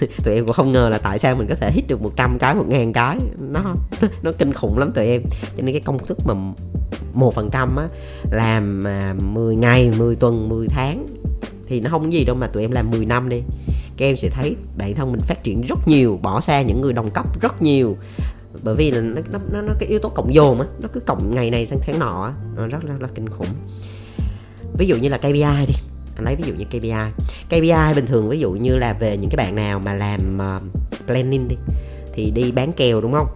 Tụi 0.25 0.35
em 0.35 0.44
cũng 0.44 0.53
không 0.53 0.73
ngờ 0.73 0.88
là 0.88 0.99
tại 0.99 1.18
sao 1.18 1.35
mình 1.35 1.49
có 1.49 1.55
thể 1.55 1.73
hit 1.73 1.88
được 1.88 2.03
100 2.03 2.38
cái 2.38 2.55
1000 2.55 2.92
cái. 2.92 3.18
Nó 3.38 3.75
nó 4.23 4.33
kinh 4.33 4.53
khủng 4.53 4.79
lắm 4.79 4.92
tụi 4.92 5.07
em. 5.07 5.23
Cho 5.57 5.62
nên 5.62 5.75
cái 5.75 5.81
công 5.81 6.07
thức 6.07 6.18
mà 6.27 6.35
một 7.12 7.35
phần 7.35 7.51
trăm 7.53 7.77
á, 7.77 7.88
làm 8.31 8.85
10 9.35 9.57
ngày 9.57 9.90
10 9.99 10.16
tuần 10.16 10.49
10 10.49 10.68
tháng 10.68 11.07
thì 11.68 11.81
nó 11.81 11.90
không 11.90 12.05
có 12.05 12.11
gì 12.11 12.25
đâu 12.25 12.37
mà 12.37 12.47
tụi 12.47 12.62
em 12.62 12.71
làm 12.71 12.90
10 12.90 13.07
năm 13.07 13.29
đi. 13.29 13.42
Các 13.97 14.07
em 14.07 14.16
sẽ 14.16 14.29
thấy 14.29 14.57
bản 14.79 14.94
thân 14.94 15.12
mình 15.12 15.21
phát 15.21 15.44
triển 15.44 15.62
rất 15.68 15.79
nhiều, 15.88 16.18
bỏ 16.23 16.40
xa 16.40 16.62
những 16.62 16.81
người 16.81 16.92
đồng 16.92 17.11
cấp 17.11 17.40
rất 17.40 17.62
nhiều 17.62 17.97
bởi 18.62 18.75
vì 18.75 18.90
là 18.90 19.01
nó 19.01 19.21
nó 19.33 19.38
nó, 19.53 19.62
nó 19.62 19.75
cái 19.79 19.88
yếu 19.88 19.99
tố 19.99 20.09
cộng 20.09 20.35
dồn 20.35 20.61
á 20.61 20.66
nó 20.81 20.88
cứ 20.92 21.01
cộng 21.01 21.35
ngày 21.35 21.51
này 21.51 21.66
sang 21.66 21.79
tháng 21.83 21.99
nọ 21.99 22.25
á 22.25 22.33
nó 22.57 22.66
rất 22.66 22.83
rất 22.83 23.01
là 23.01 23.09
kinh 23.14 23.29
khủng. 23.29 23.47
Ví 24.79 24.87
dụ 24.87 24.97
như 24.97 25.09
là 25.09 25.18
KPI 25.18 25.66
đi 25.66 25.75
anh 26.16 26.25
lấy 26.25 26.37
ví 26.37 26.44
dụ 26.47 26.55
như 26.55 26.64
KPI 26.64 26.92
KPI 27.49 27.94
bình 27.94 28.07
thường 28.07 28.29
ví 28.29 28.38
dụ 28.38 28.51
như 28.51 28.77
là 28.77 28.92
về 28.92 29.16
những 29.16 29.31
cái 29.31 29.37
bạn 29.37 29.55
nào 29.55 29.79
mà 29.79 29.94
làm 29.94 30.38
uh, 30.57 30.62
planning 31.07 31.49
đi 31.49 31.57
thì 32.14 32.31
đi 32.31 32.53
bán 32.53 32.73
kèo 32.73 33.01
đúng 33.01 33.12
không? 33.12 33.27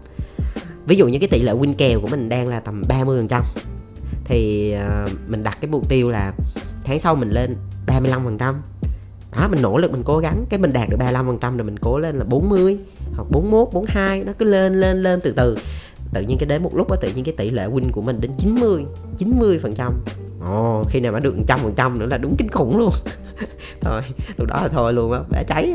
Ví 0.87 0.97
dụ 0.97 1.09
như 1.09 1.19
cái 1.19 1.29
tỷ 1.29 1.43
lệ 1.43 1.53
win 1.53 1.75
kèo 1.79 2.01
của 2.01 2.07
mình 2.07 2.29
đang 2.29 2.49
là 2.49 2.61
tầm 2.61 2.83
30% 2.89 3.43
thì 4.25 4.75
uh, 5.05 5.11
mình 5.29 5.43
đặt 5.43 5.59
cái 5.61 5.71
mục 5.71 5.89
tiêu 5.89 6.11
là 6.11 6.33
tháng 6.85 7.01
sau 7.01 7.15
mình 7.15 7.31
lên 7.31 7.57
35% 7.87 8.55
đó, 9.37 9.49
mình 9.49 9.63
nỗ 9.63 9.79
lực 9.79 9.93
mình 9.93 10.03
cố 10.05 10.19
gắng. 10.19 10.45
Cái 10.49 10.61
mình 10.61 10.73
đạt 10.73 10.89
được 10.89 10.97
35% 11.01 11.57
rồi 11.57 11.65
mình 11.65 11.79
cố 11.79 11.99
lên 11.99 12.19
là 12.19 12.25
40 12.25 12.79
hoặc 13.15 13.31
41 13.31 13.69
42 13.73 14.25
nó 14.25 14.33
cứ 14.39 14.45
lên 14.45 14.81
lên 14.81 15.03
lên 15.03 15.21
từ 15.21 15.33
từ. 15.33 15.59
Tự 16.15 16.23
nhiên 16.23 16.39
cái 16.39 16.47
đến 16.47 16.63
một 16.63 16.77
lúc 16.77 16.91
đó 16.91 16.97
tự 16.97 17.11
nhiên 17.15 17.25
cái 17.25 17.35
tỷ 17.37 17.51
lệ 17.51 17.69
win 17.69 17.91
của 17.93 18.03
mình 18.03 18.21
đến 18.21 18.31
90 18.39 18.85
90 19.19 19.59
phần 19.63 19.75
trăm. 19.75 19.93
Ồ, 20.47 20.85
khi 20.89 21.01
nào 21.01 21.13
mà 21.13 21.21
được 21.21 21.35
trăm 21.47 21.61
phần 21.63 21.75
trăm 21.77 21.99
nữa 21.99 22.07
là 22.07 22.19
đúng 22.19 22.35
kinh 22.39 22.49
khủng 22.49 22.79
luôn. 22.79 22.91
Thôi, 23.81 24.03
lúc 24.37 24.49
đó 24.49 24.61
là 24.63 24.69
thôi 24.69 24.93
luôn 24.93 25.13
á, 25.13 25.21
bẻ 25.31 25.45
cháy. 25.45 25.73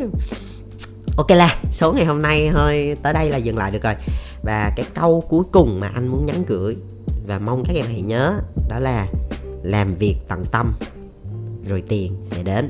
Ok 1.17 1.29
là, 1.29 1.55
số 1.71 1.93
ngày 1.93 2.05
hôm 2.05 2.21
nay 2.21 2.47
hơi 2.47 2.95
tới 3.01 3.13
đây 3.13 3.29
là 3.29 3.37
dừng 3.37 3.57
lại 3.57 3.71
được 3.71 3.83
rồi. 3.83 3.93
Và 4.43 4.71
cái 4.75 4.85
câu 4.93 5.23
cuối 5.29 5.43
cùng 5.51 5.79
mà 5.79 5.87
anh 5.87 6.07
muốn 6.07 6.25
nhắn 6.25 6.43
gửi 6.47 6.77
và 7.27 7.39
mong 7.39 7.63
các 7.65 7.75
em 7.75 7.85
hãy 7.85 8.01
nhớ 8.01 8.39
đó 8.69 8.79
là 8.79 9.07
làm 9.63 9.95
việc 9.95 10.15
tận 10.27 10.45
tâm, 10.51 10.73
rồi 11.69 11.83
tiền 11.87 12.15
sẽ 12.23 12.43
đến 12.43 12.69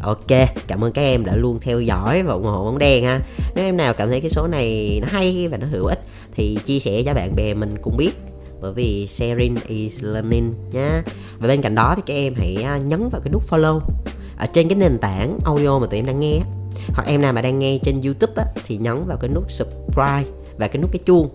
ok 0.00 0.48
cảm 0.66 0.84
ơn 0.84 0.92
các 0.92 1.02
em 1.02 1.24
đã 1.24 1.36
luôn 1.36 1.58
theo 1.60 1.80
dõi 1.80 2.22
và 2.22 2.32
ủng 2.32 2.44
hộ 2.44 2.64
bóng 2.64 2.78
đen 2.78 3.04
ha. 3.04 3.20
Nếu 3.54 3.64
em 3.64 3.76
nào 3.76 3.94
cảm 3.94 4.10
thấy 4.10 4.20
cái 4.20 4.30
số 4.30 4.46
này 4.46 4.98
nó 5.02 5.08
hay 5.10 5.48
và 5.48 5.56
nó 5.56 5.66
hữu 5.66 5.86
ích 5.86 6.00
thì 6.34 6.58
chia 6.64 6.80
sẻ 6.80 7.02
cho 7.02 7.14
bạn 7.14 7.36
bè 7.36 7.54
mình 7.54 7.74
cũng 7.82 7.96
biết. 7.96 8.12
Bởi 8.60 8.72
vì 8.72 9.06
sharing 9.06 9.56
is 9.66 10.02
learning 10.02 10.54
nhá 10.72 11.02
và 11.38 11.48
bên 11.48 11.62
cạnh 11.62 11.74
đó 11.74 11.94
thì 11.96 12.02
các 12.06 12.14
em 12.14 12.34
hãy 12.34 12.56
à, 12.62 12.76
nhấn 12.76 13.08
vào 13.08 13.20
cái 13.20 13.32
nút 13.32 13.42
follow 13.50 13.80
ở 14.36 14.46
trên 14.46 14.68
cái 14.68 14.78
nền 14.78 14.98
tảng 14.98 15.38
audio 15.44 15.78
mà 15.78 15.86
tụi 15.86 15.98
em 15.98 16.06
đang 16.06 16.20
nghe 16.20 16.40
hoặc 16.88 17.04
em 17.06 17.22
nào 17.22 17.32
mà 17.32 17.42
đang 17.42 17.58
nghe 17.58 17.78
trên 17.82 18.00
youtube 18.00 18.32
á, 18.36 18.44
thì 18.66 18.76
nhấn 18.76 19.04
vào 19.06 19.16
cái 19.16 19.30
nút 19.34 19.50
subscribe 19.50 20.24
và 20.56 20.68
cái 20.68 20.82
nút 20.82 20.92
cái 20.92 21.00
chuông. 21.06 21.28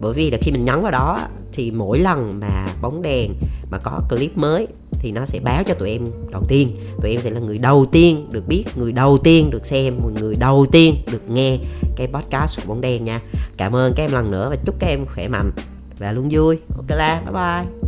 Bởi 0.00 0.12
vì 0.12 0.30
là 0.30 0.38
khi 0.40 0.52
mình 0.52 0.64
nhấn 0.64 0.80
vào 0.80 0.90
đó 0.90 1.20
thì 1.52 1.70
mỗi 1.70 1.98
lần 1.98 2.40
mà 2.40 2.66
bóng 2.82 3.02
đèn 3.02 3.34
mà 3.70 3.78
có 3.78 4.00
clip 4.08 4.36
mới 4.36 4.66
thì 5.02 5.12
nó 5.12 5.26
sẽ 5.26 5.40
báo 5.40 5.62
cho 5.64 5.74
tụi 5.74 5.90
em 5.90 6.06
đầu 6.30 6.42
tiên. 6.48 6.76
Tụi 7.02 7.10
em 7.10 7.20
sẽ 7.20 7.30
là 7.30 7.40
người 7.40 7.58
đầu 7.58 7.86
tiên 7.92 8.28
được 8.30 8.48
biết, 8.48 8.64
người 8.76 8.92
đầu 8.92 9.18
tiên 9.18 9.50
được 9.50 9.66
xem 9.66 9.98
người 10.20 10.36
đầu 10.36 10.66
tiên 10.72 10.94
được 11.12 11.22
nghe 11.28 11.58
cái 11.96 12.06
podcast 12.06 12.60
của 12.60 12.68
bóng 12.68 12.80
đen 12.80 13.04
nha. 13.04 13.20
Cảm 13.56 13.76
ơn 13.76 13.92
các 13.96 14.04
em 14.04 14.12
lần 14.12 14.30
nữa 14.30 14.50
và 14.50 14.56
chúc 14.56 14.74
các 14.78 14.86
em 14.86 15.06
khỏe 15.14 15.28
mạnh 15.28 15.50
và 15.98 16.12
luôn 16.12 16.28
vui. 16.30 16.58
Ok 16.76 16.88
la, 16.88 17.22
bye 17.24 17.32
bye. 17.32 17.81